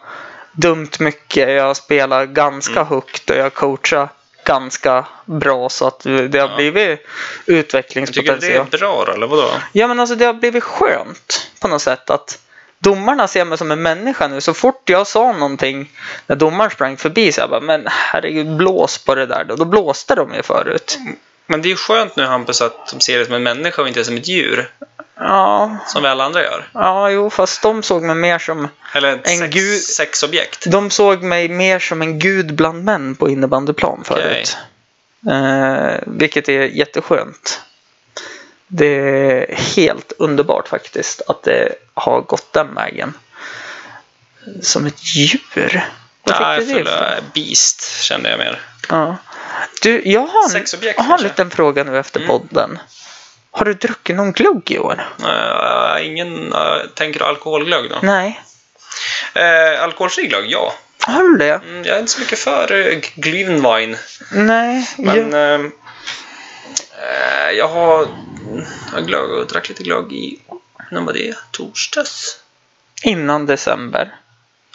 [0.52, 1.48] dömt mycket.
[1.50, 4.08] Jag spelar ganska högt och jag coachar
[4.44, 6.56] ganska bra så att det har Ja.
[6.56, 7.06] blivit Tycker
[7.46, 8.66] du det utvecklingspotential.
[8.72, 9.50] är bra eller vadå?
[9.72, 12.38] Ja men alltså det har blivit skönt på något sätt att
[12.78, 14.40] domarna ser mig som en människa nu.
[14.40, 15.90] Så fort jag sa någonting
[16.26, 19.56] när domaren sprang förbi så jag bara men herregud blås på det där då.
[19.56, 20.98] Då blåste de ju förut.
[21.46, 23.88] Men det är ju skönt nu Hampus att de ser dig som en människa och
[23.88, 24.70] inte som ett djur.
[25.22, 26.68] Ja, Som vi alla andra gör.
[26.74, 30.64] ja jo fast de såg mig mer som Eller En sex, gud- sexobjekt.
[30.70, 34.56] de såg mig mer som en gud bland män på innebandyplan förut.
[35.30, 37.60] Eh, vilket är jätteskönt.
[38.66, 43.14] Det är helt underbart faktiskt att det har gått den vägen.
[44.62, 45.84] Som ett djur.
[46.22, 46.74] Vad tyckte du det?
[46.90, 48.60] fulla beast kände jag mer.
[48.88, 49.16] Ja.
[49.82, 50.64] Du, jag har en,
[50.96, 52.28] jag har en liten fråga nu efter Mm.
[52.28, 52.78] podden.
[53.50, 55.06] Har du druckit någon glugg i år?
[55.22, 57.98] Uh, ingen, uh, tänker alkoholglögg då?
[58.02, 58.40] Nej.
[59.36, 60.74] Uh, alkoholfri glögg, ja.
[61.02, 61.54] Har du det?
[61.54, 63.96] Mm, jag är inte så mycket för uh, Glühwein.
[64.32, 64.90] Nej.
[64.98, 65.70] Men jag, eh,
[67.52, 68.06] jag har
[69.06, 70.40] glögg och drack lite glögg i,
[70.90, 71.34] när var det?
[71.50, 72.36] Torsdags?
[73.02, 74.14] innan december.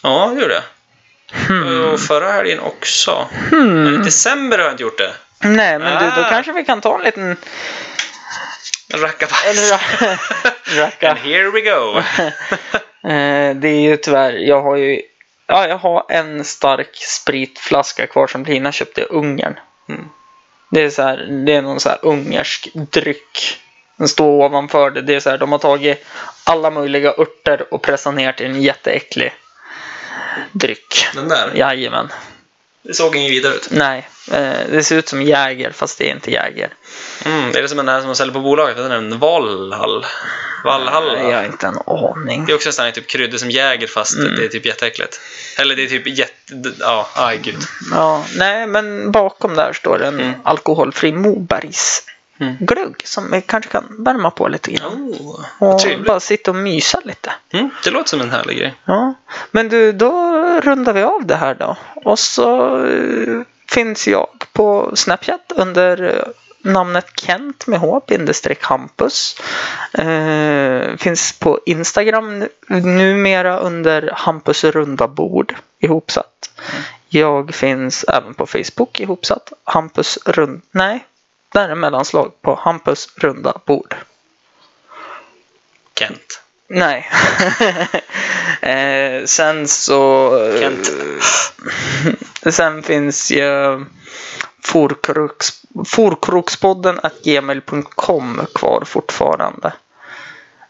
[0.03, 1.93] Ja, det gjorde jag.
[1.93, 3.27] Och förra helgen också.
[3.49, 3.83] Hmm.
[3.83, 5.13] Men i december har jag inte gjort det.
[5.39, 6.29] Nej, men du, då Ah.
[6.29, 7.37] kanske vi kan ta en liten...
[9.01, 9.71] Rackabajs.
[9.71, 10.17] Ra-
[10.79, 11.09] Racka.
[11.09, 12.01] And here we go.
[13.05, 15.01] Eh, det är ju tyvärr, jag har ju...
[15.47, 19.59] Ja, jag har en stark spritflaska kvar som Lina köpte i Ungern.
[19.89, 20.09] Mm.
[20.69, 23.59] Det är så här, det är någon så här ungersk dryck.
[23.97, 25.01] Den står ovanför det.
[25.01, 26.05] Det är så här, de har tagit
[26.43, 29.33] alla möjliga örter och pressat ner till en jätteäcklig
[30.51, 31.07] dryck.
[31.13, 31.51] Den där.
[31.55, 32.09] Jajamän.
[32.87, 33.67] Det såg ingen vidare ut.
[33.71, 36.69] Nej, eh, det ser ut som Jäger fast det är inte Jäger.
[37.25, 38.77] Mm, det är som den här som de säljer på bolaget.
[38.77, 40.05] Den är en Valhall.
[40.63, 41.29] Valhalla.
[41.29, 42.45] Jag har inte en aning.
[42.45, 44.35] Det är också en sån här typ kryddor som Jäger fast Mm.
[44.35, 45.19] det är typ jätteäckligt.
[45.59, 46.71] Eller det är typ jätte...
[46.79, 47.61] Ja, aj gud.
[47.91, 50.33] Ja, nej, men bakom där står en Mm.
[50.43, 52.03] alkoholfri Mobergs
[52.39, 52.55] Mm.
[52.59, 54.93] glögg som vi kanske kan värma på lite grann.
[54.93, 56.07] Oh, och trevligt.
[56.07, 57.31] bara sitta och mysa lite.
[57.53, 58.75] Mm, det låter som en härlig grej.
[58.85, 59.13] Ja,
[59.51, 60.11] men du, då
[60.63, 61.77] rundar vi av det här då.
[61.95, 69.35] Och så eh, finns jag på Snapchat under eh, namnet Kent med H, bindestreck Hampus.
[69.93, 72.49] Eh, finns på Instagram nu-
[72.81, 76.49] numera under Hampus runda bord ihopsatt.
[77.09, 79.53] Jag finns även på Facebook ihopsatt.
[79.63, 80.61] Hampus rund...
[80.71, 81.05] Nej,
[81.53, 83.95] där är mellanslag på Hampus runda bord.
[85.99, 86.41] Kent.
[86.67, 87.09] Nej.
[88.61, 90.37] eh, sen så...
[90.45, 90.91] eh, Kent.
[92.55, 93.85] sen finns ju
[94.63, 99.73] forkroks, forkrokspodden gmail.com kvar fortfarande.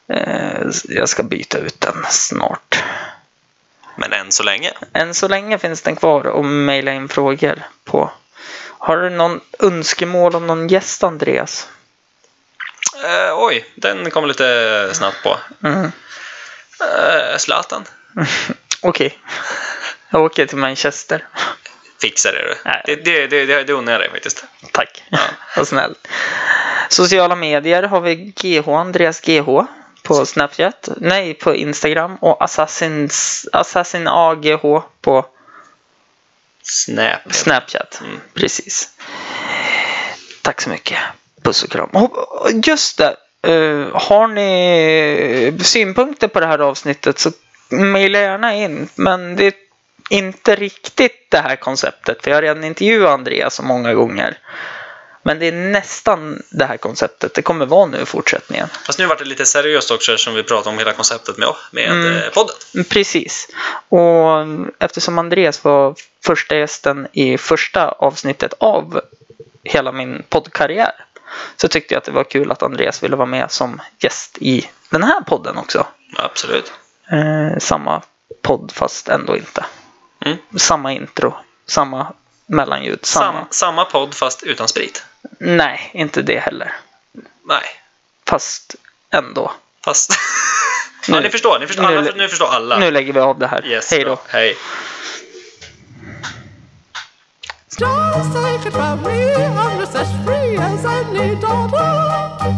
[0.07, 2.83] Eh, jag ska byta ut den snart.
[3.95, 4.71] Men än så länge.
[4.93, 8.11] Än så länge finns den kvar och mejla in frågor på.
[8.79, 11.67] Har du någon önskemål om någon gäst Andreas?
[13.03, 15.37] Eh, oj, den kom lite snabbt på.
[15.63, 15.91] Mm.
[16.79, 17.85] Eh, Zlatan.
[18.81, 19.19] Okej.
[20.09, 21.27] Jag åker till Manchester.
[22.01, 22.55] Fixar det du.
[22.65, 22.81] Nej.
[22.85, 24.45] Det, det, det, det, det unnar jag dig faktiskt.
[24.71, 25.03] Tack.
[25.57, 26.07] Vad snällt.
[26.89, 29.63] Sociala medier har vi GH, Andreas GH
[30.03, 30.89] på Snapchat.
[30.97, 32.15] Nej, på Instagram.
[32.15, 32.43] Och
[33.51, 35.25] Assassin AGH på
[36.65, 37.33] Snap.
[37.33, 37.99] Snapchat.
[38.03, 38.19] Mm.
[38.33, 38.89] Precis.
[40.41, 40.97] Tack så mycket.
[41.43, 41.89] Puss och kram.
[42.63, 43.15] Just det.
[43.51, 47.31] eh, har ni synpunkter på det här avsnittet så
[47.69, 48.89] mejla gärna in.
[48.95, 49.53] Men det är
[50.09, 52.21] inte riktigt det här konceptet.
[52.23, 54.37] För jag har redan intervjuat Andreas så många gånger.
[55.27, 57.33] Men det är nästan det här konceptet.
[57.33, 58.67] Det kommer vara nu i fortsättningen.
[58.85, 61.91] Fast nu vart det lite seriöst också eftersom vi pratade om hela konceptet med, med
[61.91, 62.31] Mm.
[62.33, 62.55] podden.
[62.89, 63.47] Precis.
[63.89, 64.45] Och
[64.79, 65.95] eftersom Andreas var
[66.25, 69.01] första gästen i första avsnittet av
[69.63, 70.91] hela min poddkarriär
[71.57, 74.69] så tyckte jag att det var kul att Andreas ville vara med som gäst i
[74.89, 75.87] den här podden också.
[76.17, 76.71] Absolut.
[77.11, 78.01] Eh, samma
[78.41, 79.65] podd fast ändå inte.
[80.25, 80.37] Mm.
[80.57, 81.33] Samma intro,
[81.65, 82.13] samma
[82.45, 83.39] mellanljud, samma...
[83.39, 85.05] Sam, samma podd fast utan sprit.
[85.39, 86.73] Nej, inte det heller.
[87.43, 87.63] Nej,
[88.27, 88.75] Fast
[89.09, 89.51] ändå.
[89.85, 90.11] fast...
[91.07, 91.59] Nu- ja, ni förstår.
[91.59, 92.77] Ni förstår nu- alla, nu förstår alla.
[92.79, 93.65] Nu lägger vi av det här.
[93.65, 94.05] Yes, Hej då.
[94.05, 94.19] bra.
[94.27, 94.57] Hej.
[97.79, 101.77] Just take it from me, I'm just as free as any daughter.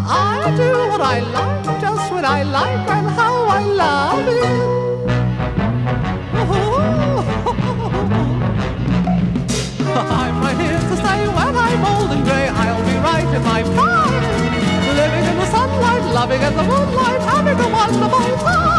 [0.09, 4.76] I do what I like, just when I like, and how I love it.
[12.99, 14.23] right in my prime.
[14.95, 18.77] Living in the sunlight, loving in the moonlight, having a wonderful time.